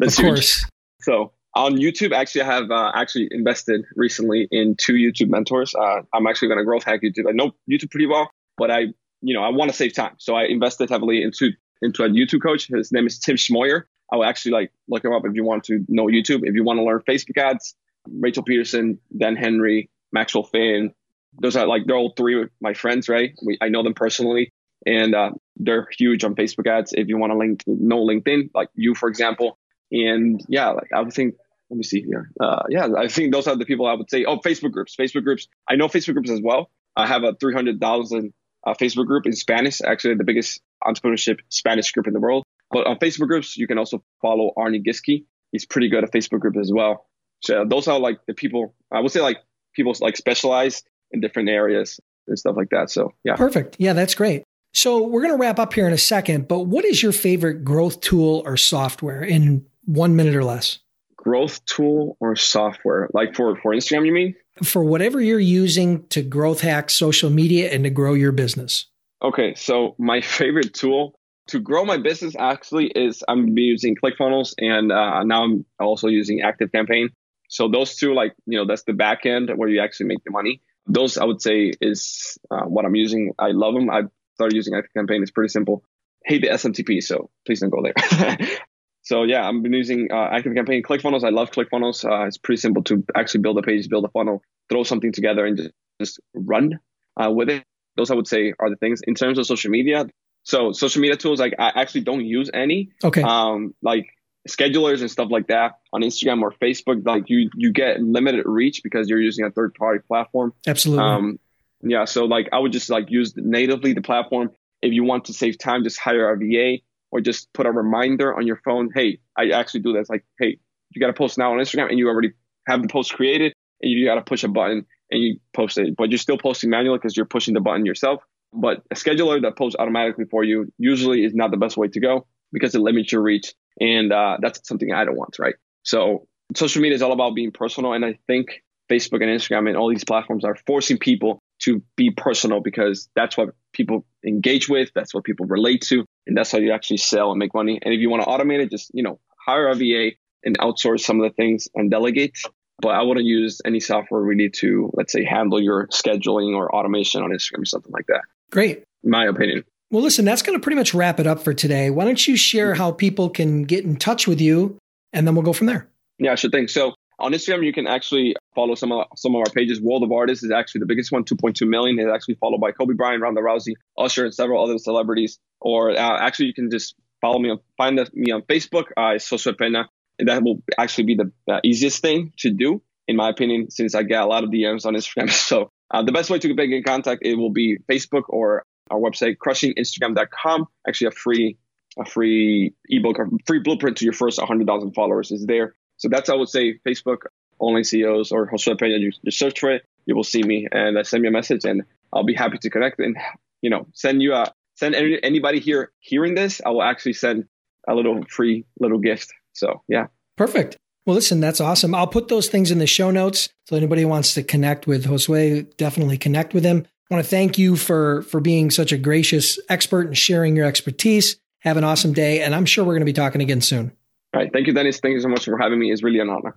that's 0.00 0.18
of 0.18 0.24
course. 0.24 0.58
Huge. 0.58 0.70
So 1.02 1.32
on 1.54 1.76
YouTube, 1.76 2.12
actually, 2.12 2.42
I 2.42 2.46
have 2.46 2.70
uh, 2.72 2.90
actually 2.96 3.28
invested 3.30 3.84
recently 3.94 4.48
in 4.50 4.74
two 4.74 4.94
YouTube 4.94 5.28
mentors. 5.28 5.72
Uh, 5.72 6.02
I'm 6.12 6.26
actually 6.26 6.48
going 6.48 6.58
to 6.58 6.64
growth 6.64 6.82
hack 6.82 7.02
YouTube. 7.02 7.28
I 7.28 7.32
know 7.32 7.52
YouTube 7.70 7.92
pretty 7.92 8.06
well, 8.06 8.28
but 8.58 8.70
I, 8.70 8.86
you 9.20 9.34
know, 9.34 9.42
I 9.42 9.48
want 9.50 9.70
to 9.70 9.76
save 9.76 9.94
time. 9.94 10.14
So 10.18 10.34
I 10.34 10.44
invested 10.44 10.90
heavily 10.90 11.22
into, 11.22 11.52
into 11.82 12.04
a 12.04 12.08
YouTube 12.08 12.42
coach. 12.42 12.68
His 12.68 12.92
name 12.92 13.06
is 13.06 13.18
Tim 13.18 13.36
Schmoyer. 13.36 13.82
I 14.12 14.16
will 14.16 14.24
actually 14.24 14.52
like 14.52 14.72
look 14.88 15.04
him 15.04 15.12
up 15.12 15.22
if 15.24 15.34
you 15.34 15.44
want 15.44 15.64
to 15.64 15.84
know 15.88 16.06
YouTube. 16.06 16.40
If 16.42 16.54
you 16.54 16.64
want 16.64 16.78
to 16.78 16.84
learn 16.84 17.00
Facebook 17.08 17.36
ads, 17.38 17.74
Rachel 18.08 18.42
Pedersen, 18.42 18.98
Dan 19.16 19.36
Henry, 19.36 19.90
Maxwell 20.12 20.44
Finn. 20.44 20.92
Those 21.40 21.56
are 21.56 21.66
like, 21.66 21.82
they're 21.86 21.96
all 21.96 22.14
three 22.16 22.42
of 22.42 22.50
my 22.60 22.74
friends, 22.74 23.08
right? 23.08 23.32
We, 23.44 23.58
I 23.60 23.68
know 23.68 23.82
them 23.82 23.94
personally 23.94 24.52
and 24.86 25.14
uh, 25.14 25.30
they're 25.56 25.88
huge 25.96 26.24
on 26.24 26.34
Facebook 26.34 26.66
ads. 26.66 26.92
If 26.92 27.08
you 27.08 27.18
want 27.18 27.32
to 27.32 27.38
link, 27.38 27.62
know 27.66 28.04
LinkedIn, 28.04 28.50
like 28.54 28.68
you, 28.74 28.94
for 28.94 29.08
example. 29.08 29.58
And 29.90 30.44
yeah, 30.48 30.70
like 30.70 30.88
I 30.94 31.00
would 31.00 31.12
think, 31.12 31.34
let 31.70 31.76
me 31.76 31.82
see 31.82 32.02
here. 32.02 32.30
Uh, 32.40 32.62
yeah, 32.68 32.88
I 32.96 33.08
think 33.08 33.32
those 33.32 33.46
are 33.46 33.56
the 33.56 33.66
people 33.66 33.86
I 33.86 33.94
would 33.94 34.10
say. 34.10 34.24
Oh, 34.24 34.38
Facebook 34.38 34.72
groups, 34.72 34.96
Facebook 34.96 35.24
groups. 35.24 35.48
I 35.68 35.76
know 35.76 35.88
Facebook 35.88 36.14
groups 36.14 36.30
as 36.30 36.40
well. 36.42 36.70
I 36.96 37.06
have 37.06 37.24
a 37.24 37.34
300,000 37.34 38.32
uh, 38.68 38.74
Facebook 38.74 39.06
group 39.06 39.26
in 39.26 39.32
Spanish, 39.32 39.80
actually 39.80 40.14
the 40.14 40.24
biggest 40.24 40.60
entrepreneurship 40.84 41.38
Spanish 41.48 41.92
group 41.92 42.06
in 42.06 42.12
the 42.12 42.20
world. 42.20 42.44
But 42.70 42.86
on 42.86 42.98
Facebook 42.98 43.28
groups, 43.28 43.56
you 43.56 43.66
can 43.66 43.78
also 43.78 44.02
follow 44.20 44.52
Arnie 44.56 44.84
Giske. 44.84 45.24
He's 45.52 45.64
pretty 45.64 45.88
good 45.88 46.04
at 46.04 46.12
Facebook 46.12 46.40
group 46.40 46.56
as 46.56 46.70
well. 46.72 47.06
So 47.40 47.64
those 47.64 47.88
are 47.88 47.98
like 47.98 48.18
the 48.26 48.34
people, 48.34 48.74
I 48.92 49.00
would 49.00 49.10
say 49.10 49.20
like 49.20 49.38
people 49.74 49.94
like 50.00 50.16
specialize 50.16 50.82
in 51.10 51.20
different 51.20 51.48
areas 51.48 52.00
and 52.26 52.38
stuff 52.38 52.56
like 52.56 52.68
that. 52.70 52.90
So 52.90 53.14
yeah. 53.24 53.36
Perfect. 53.36 53.76
Yeah, 53.78 53.94
that's 53.94 54.14
great. 54.14 54.42
So 54.74 55.02
we're 55.02 55.22
going 55.22 55.32
to 55.32 55.40
wrap 55.40 55.58
up 55.58 55.72
here 55.72 55.86
in 55.86 55.94
a 55.94 55.98
second, 55.98 56.46
but 56.46 56.60
what 56.60 56.84
is 56.84 57.02
your 57.02 57.12
favorite 57.12 57.64
growth 57.64 58.00
tool 58.00 58.42
or 58.44 58.56
software 58.56 59.22
in 59.22 59.64
one 59.86 60.14
minute 60.14 60.34
or 60.34 60.44
less? 60.44 60.80
Growth 61.16 61.64
tool 61.64 62.16
or 62.20 62.36
software, 62.36 63.08
like 63.14 63.34
for, 63.34 63.56
for 63.56 63.72
Instagram, 63.72 64.06
you 64.06 64.12
mean? 64.12 64.34
For 64.64 64.82
whatever 64.84 65.20
you're 65.20 65.38
using 65.38 66.06
to 66.08 66.22
growth 66.22 66.60
hack 66.60 66.90
social 66.90 67.30
media 67.30 67.70
and 67.72 67.84
to 67.84 67.90
grow 67.90 68.14
your 68.14 68.32
business. 68.32 68.86
Okay. 69.22 69.54
So 69.54 69.94
my 69.98 70.20
favorite 70.38 70.74
tool 70.74 71.18
to 71.48 71.60
grow 71.60 71.84
my 71.84 71.96
business 71.96 72.34
actually 72.38 72.86
is 72.86 73.24
I'm 73.26 73.56
using 73.56 73.96
ClickFunnels 73.96 74.54
and 74.58 74.92
uh, 74.92 75.24
now 75.24 75.44
I'm 75.44 75.64
also 75.80 76.08
using 76.08 76.42
Active 76.42 76.70
Campaign. 76.72 77.10
So 77.48 77.68
those 77.68 77.96
two, 77.96 78.14
like, 78.14 78.34
you 78.46 78.58
know, 78.58 78.66
that's 78.66 78.84
the 78.84 78.92
back 78.92 79.24
end 79.24 79.50
where 79.56 79.68
you 79.68 79.80
actually 79.80 80.06
make 80.06 80.22
the 80.24 80.30
money. 80.30 80.60
Those 80.86 81.16
I 81.16 81.24
would 81.24 81.40
say 81.40 81.72
is 81.80 82.38
uh, 82.50 82.64
what 82.64 82.84
I'm 82.84 82.94
using. 82.94 83.32
I 83.38 83.52
love 83.52 83.74
them. 83.74 83.90
I 83.90 84.02
started 84.34 84.54
using 84.54 84.74
Active 84.74 84.92
Campaign. 84.94 85.22
It's 85.22 85.30
pretty 85.30 85.48
simple. 85.48 85.82
Hate 86.24 86.42
the 86.42 86.48
SMTP, 86.48 87.02
so 87.02 87.30
please 87.46 87.60
don't 87.60 87.70
go 87.70 87.82
there. 87.82 88.38
so 89.08 89.22
yeah, 89.22 89.48
I've 89.48 89.62
been 89.62 89.72
using 89.72 90.08
uh, 90.12 90.28
Active 90.32 90.54
Campaign, 90.54 90.82
ClickFunnels. 90.82 91.24
I 91.24 91.30
love 91.30 91.50
ClickFunnels. 91.50 92.04
Uh, 92.04 92.26
it's 92.26 92.36
pretty 92.36 92.60
simple 92.60 92.82
to 92.84 93.02
actually 93.16 93.40
build 93.40 93.56
a 93.56 93.62
page, 93.62 93.88
build 93.88 94.04
a 94.04 94.08
funnel, 94.08 94.42
throw 94.68 94.82
something 94.82 95.12
together, 95.12 95.46
and 95.46 95.56
just, 95.56 95.70
just 95.98 96.20
run 96.34 96.78
uh, 97.16 97.30
with 97.30 97.48
it. 97.48 97.64
Those 97.96 98.10
I 98.10 98.14
would 98.14 98.28
say 98.28 98.52
are 98.58 98.68
the 98.68 98.76
things 98.76 99.00
in 99.06 99.14
terms 99.14 99.38
of 99.38 99.46
social 99.46 99.70
media. 99.70 100.04
So 100.42 100.72
social 100.72 101.00
media 101.00 101.16
tools, 101.16 101.40
like 101.40 101.54
I 101.58 101.72
actually 101.74 102.02
don't 102.02 102.22
use 102.22 102.50
any. 102.52 102.90
Okay. 103.02 103.22
Um, 103.22 103.74
like 103.80 104.08
schedulers 104.46 105.00
and 105.00 105.10
stuff 105.10 105.28
like 105.30 105.46
that 105.46 105.78
on 105.90 106.02
Instagram 106.02 106.42
or 106.42 106.52
Facebook, 106.52 107.06
like 107.06 107.30
you 107.30 107.48
you 107.54 107.72
get 107.72 108.02
limited 108.02 108.44
reach 108.44 108.82
because 108.82 109.08
you're 109.08 109.22
using 109.22 109.46
a 109.46 109.50
third 109.50 109.72
party 109.72 110.00
platform. 110.06 110.52
Absolutely. 110.66 111.02
Um, 111.02 111.38
yeah. 111.80 112.04
So 112.04 112.26
like 112.26 112.50
I 112.52 112.58
would 112.58 112.72
just 112.72 112.90
like 112.90 113.10
use 113.10 113.32
natively 113.36 113.94
the 113.94 114.02
platform. 114.02 114.50
If 114.82 114.92
you 114.92 115.02
want 115.02 115.24
to 115.24 115.32
save 115.32 115.56
time, 115.56 115.82
just 115.82 115.98
hire 115.98 116.30
a 116.30 116.36
VA 116.36 116.82
or 117.10 117.20
just 117.20 117.52
put 117.52 117.66
a 117.66 117.72
reminder 117.72 118.34
on 118.36 118.46
your 118.46 118.60
phone. 118.64 118.90
Hey, 118.94 119.18
I 119.36 119.50
actually 119.50 119.80
do 119.80 119.92
this. 119.92 120.08
Like, 120.08 120.24
hey, 120.38 120.58
you 120.90 121.00
got 121.00 121.08
to 121.08 121.12
post 121.12 121.38
now 121.38 121.52
on 121.52 121.58
Instagram 121.58 121.88
and 121.90 121.98
you 121.98 122.08
already 122.08 122.32
have 122.66 122.82
the 122.82 122.88
post 122.88 123.14
created 123.14 123.52
and 123.82 123.90
you 123.90 124.04
got 124.06 124.16
to 124.16 124.22
push 124.22 124.44
a 124.44 124.48
button 124.48 124.86
and 125.10 125.22
you 125.22 125.40
post 125.54 125.78
it, 125.78 125.94
but 125.96 126.10
you're 126.10 126.18
still 126.18 126.38
posting 126.38 126.70
manually 126.70 126.98
because 126.98 127.16
you're 127.16 127.26
pushing 127.26 127.54
the 127.54 127.60
button 127.60 127.86
yourself. 127.86 128.22
But 128.52 128.82
a 128.90 128.94
scheduler 128.94 129.40
that 129.42 129.56
posts 129.56 129.76
automatically 129.78 130.24
for 130.30 130.44
you 130.44 130.72
usually 130.78 131.24
is 131.24 131.34
not 131.34 131.50
the 131.50 131.56
best 131.56 131.76
way 131.76 131.88
to 131.88 132.00
go 132.00 132.26
because 132.52 132.74
it 132.74 132.80
limits 132.80 133.12
your 133.12 133.22
reach. 133.22 133.54
And 133.80 134.12
uh, 134.12 134.38
that's 134.40 134.66
something 134.66 134.92
I 134.92 135.04
don't 135.04 135.16
want, 135.16 135.38
right? 135.38 135.54
So 135.82 136.26
social 136.56 136.82
media 136.82 136.96
is 136.96 137.02
all 137.02 137.12
about 137.12 137.34
being 137.34 137.52
personal. 137.52 137.92
And 137.92 138.04
I 138.04 138.18
think 138.26 138.62
Facebook 138.90 139.22
and 139.22 139.30
Instagram 139.30 139.68
and 139.68 139.76
all 139.76 139.90
these 139.90 140.04
platforms 140.04 140.44
are 140.44 140.56
forcing 140.66 140.98
people 140.98 141.40
to 141.60 141.82
be 141.96 142.10
personal 142.10 142.60
because 142.60 143.08
that's 143.14 143.36
what 143.36 143.50
people 143.72 144.04
engage 144.26 144.68
with. 144.68 144.90
That's 144.94 145.14
what 145.14 145.24
people 145.24 145.46
relate 145.46 145.82
to. 145.88 146.04
And 146.26 146.36
that's 146.36 146.52
how 146.52 146.58
you 146.58 146.72
actually 146.72 146.98
sell 146.98 147.30
and 147.30 147.38
make 147.38 147.54
money. 147.54 147.78
And 147.82 147.94
if 147.94 148.00
you 148.00 148.10
want 148.10 148.22
to 148.22 148.28
automate 148.28 148.60
it, 148.60 148.70
just, 148.70 148.90
you 148.94 149.02
know, 149.02 149.18
hire 149.44 149.68
a 149.68 149.74
VA 149.74 150.10
and 150.44 150.58
outsource 150.58 151.00
some 151.00 151.20
of 151.20 151.30
the 151.30 151.34
things 151.34 151.68
and 151.74 151.90
delegate. 151.90 152.36
But 152.80 152.90
I 152.90 153.02
wouldn't 153.02 153.26
use 153.26 153.60
any 153.64 153.80
software 153.80 154.20
really 154.20 154.50
to, 154.60 154.90
let's 154.94 155.12
say, 155.12 155.24
handle 155.24 155.60
your 155.60 155.88
scheduling 155.88 156.54
or 156.54 156.74
automation 156.74 157.22
on 157.22 157.30
Instagram 157.30 157.62
or 157.62 157.64
something 157.64 157.92
like 157.92 158.06
that. 158.06 158.22
Great. 158.50 158.84
My 159.02 159.26
opinion. 159.26 159.64
Well, 159.90 160.02
listen, 160.02 160.24
that's 160.24 160.42
going 160.42 160.56
to 160.56 160.62
pretty 160.62 160.76
much 160.76 160.94
wrap 160.94 161.18
it 161.18 161.26
up 161.26 161.40
for 161.40 161.54
today. 161.54 161.90
Why 161.90 162.04
don't 162.04 162.24
you 162.26 162.36
share 162.36 162.72
mm-hmm. 162.72 162.78
how 162.78 162.92
people 162.92 163.30
can 163.30 163.64
get 163.64 163.84
in 163.84 163.96
touch 163.96 164.28
with 164.28 164.40
you 164.40 164.78
and 165.12 165.26
then 165.26 165.34
we'll 165.34 165.44
go 165.44 165.52
from 165.52 165.66
there. 165.66 165.88
Yeah, 166.18 166.34
sure 166.34 166.50
thing. 166.50 166.68
So 166.68 166.94
on 167.18 167.32
Instagram, 167.32 167.64
you 167.64 167.72
can 167.72 167.86
actually 167.86 168.36
follow 168.54 168.74
some 168.74 168.92
of 168.92 169.06
some 169.16 169.34
of 169.34 169.40
our 169.40 169.52
pages. 169.52 169.80
World 169.80 170.02
of 170.02 170.12
Artists 170.12 170.44
is 170.44 170.50
actually 170.50 170.80
the 170.80 170.86
biggest 170.86 171.10
one, 171.10 171.24
2.2 171.24 171.68
million. 171.68 171.98
It's 171.98 172.08
actually 172.12 172.34
followed 172.36 172.60
by 172.60 172.72
Kobe 172.72 172.94
Bryant, 172.94 173.22
Ronda 173.22 173.40
Rousey, 173.40 173.74
Usher, 173.96 174.24
and 174.24 174.34
several 174.34 174.62
other 174.62 174.78
celebrities. 174.78 175.38
Or 175.60 175.90
uh, 175.90 176.18
actually, 176.20 176.46
you 176.46 176.54
can 176.54 176.70
just 176.70 176.94
follow 177.20 177.38
me 177.38 177.50
on 177.50 177.58
find 177.76 177.96
me 178.14 178.32
on 178.32 178.42
Facebook. 178.42 178.84
Uh, 178.96 179.16
it's 179.16 179.46
Pena, 179.58 179.88
and 180.18 180.28
that 180.28 180.42
will 180.42 180.62
actually 180.78 181.04
be 181.04 181.16
the, 181.16 181.32
the, 181.46 181.60
easiest 181.64 182.02
thing 182.02 182.32
to 182.38 182.50
do, 182.50 182.82
in 183.06 183.16
my 183.16 183.28
opinion, 183.30 183.70
since 183.70 183.94
I 183.94 184.02
get 184.02 184.22
a 184.22 184.26
lot 184.26 184.44
of 184.44 184.50
DMs 184.50 184.86
on 184.86 184.94
Instagram. 184.94 185.30
So 185.48 185.70
uh, 185.90 186.02
the 186.02 186.12
best 186.12 186.30
way 186.30 186.38
to 186.38 186.54
get 186.54 186.70
in 186.70 186.82
contact 186.82 187.22
it 187.24 187.34
will 187.36 187.52
be 187.52 187.78
Facebook 187.90 188.24
or 188.28 188.62
our 188.90 188.98
website, 188.98 189.36
crushinginstagram.com. 189.38 190.66
Actually, 190.86 191.08
a 191.08 191.12
free 191.12 191.58
a 191.98 192.04
free 192.04 192.74
ebook, 192.88 193.18
a 193.18 193.24
free 193.46 193.60
blueprint 193.60 193.96
to 193.96 194.04
your 194.04 194.12
first 194.12 194.38
100,000 194.38 194.92
followers 194.92 195.32
is 195.32 195.44
there. 195.46 195.74
So 195.98 196.08
that's 196.08 196.28
I 196.28 196.34
would 196.34 196.48
say 196.48 196.78
Facebook 196.86 197.26
online 197.58 197.84
CEOs 197.84 198.32
or 198.32 198.50
Josue 198.50 198.78
Pena. 198.78 198.96
You, 198.98 199.12
you 199.22 199.30
search 199.30 199.60
for 199.60 199.70
it, 199.70 199.84
you 200.06 200.16
will 200.16 200.24
see 200.24 200.42
me 200.42 200.66
and 200.70 200.96
uh, 200.96 201.04
send 201.04 201.22
me 201.22 201.28
a 201.28 201.32
message, 201.32 201.64
and 201.64 201.82
I'll 202.12 202.24
be 202.24 202.34
happy 202.34 202.58
to 202.58 202.70
connect 202.70 202.98
and 202.98 203.16
you 203.60 203.70
know 203.70 203.86
send 203.92 204.22
you 204.22 204.34
a 204.34 204.52
send 204.76 204.94
any, 204.94 205.22
anybody 205.22 205.60
here 205.60 205.92
hearing 206.00 206.34
this. 206.34 206.60
I 206.64 206.70
will 206.70 206.82
actually 206.82 207.12
send 207.12 207.46
a 207.86 207.94
little 207.94 208.22
free 208.28 208.64
little 208.80 208.98
gift. 208.98 209.32
So 209.52 209.82
yeah, 209.88 210.06
perfect. 210.36 210.76
Well, 211.04 211.14
listen, 211.14 211.40
that's 211.40 211.60
awesome. 211.60 211.94
I'll 211.94 212.06
put 212.06 212.28
those 212.28 212.48
things 212.48 212.70
in 212.70 212.78
the 212.78 212.86
show 212.86 213.10
notes. 213.10 213.48
So 213.66 213.76
anybody 213.76 214.04
wants 214.04 214.34
to 214.34 214.42
connect 214.42 214.86
with 214.86 215.06
Josue, 215.06 215.74
definitely 215.76 216.18
connect 216.18 216.52
with 216.52 216.64
him. 216.64 216.86
I 217.10 217.14
want 217.14 217.24
to 217.24 217.30
thank 217.30 217.58
you 217.58 217.76
for 217.76 218.22
for 218.22 218.40
being 218.40 218.70
such 218.70 218.92
a 218.92 218.98
gracious 218.98 219.58
expert 219.68 220.06
and 220.06 220.16
sharing 220.16 220.54
your 220.54 220.66
expertise. 220.66 221.36
Have 221.60 221.76
an 221.76 221.84
awesome 221.84 222.12
day, 222.12 222.42
and 222.42 222.54
I'm 222.54 222.66
sure 222.66 222.84
we're 222.84 222.92
going 222.92 223.00
to 223.00 223.06
be 223.06 223.12
talking 223.12 223.40
again 223.40 223.60
soon. 223.60 223.92
All 224.34 224.42
right. 224.42 224.52
Thank 224.52 224.66
you, 224.66 224.74
Dennis. 224.74 225.00
Thank 225.00 225.14
you 225.14 225.20
so 225.20 225.28
much 225.28 225.46
for 225.46 225.56
having 225.56 225.78
me. 225.78 225.90
It's 225.90 226.02
really 226.02 226.20
an 226.20 226.28
honor. 226.28 226.54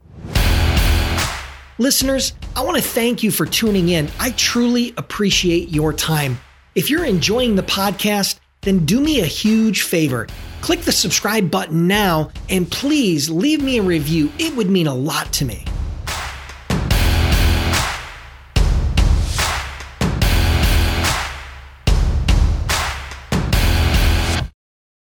Listeners, 1.77 2.33
I 2.55 2.63
want 2.63 2.75
to 2.75 2.83
thank 2.83 3.23
you 3.23 3.31
for 3.31 3.45
tuning 3.45 3.89
in. 3.89 4.09
I 4.19 4.31
truly 4.31 4.93
appreciate 4.97 5.69
your 5.69 5.93
time. 5.93 6.37
If 6.75 6.89
you're 6.89 7.05
enjoying 7.05 7.55
the 7.55 7.63
podcast, 7.63 8.39
then 8.61 8.85
do 8.85 8.99
me 8.99 9.21
a 9.21 9.25
huge 9.25 9.83
favor. 9.83 10.27
Click 10.61 10.81
the 10.81 10.91
subscribe 10.91 11.49
button 11.49 11.87
now 11.87 12.29
and 12.49 12.69
please 12.69 13.29
leave 13.29 13.63
me 13.63 13.79
a 13.79 13.81
review. 13.81 14.31
It 14.37 14.55
would 14.55 14.69
mean 14.69 14.87
a 14.87 14.93
lot 14.93 15.31
to 15.33 15.45
me. 15.45 15.65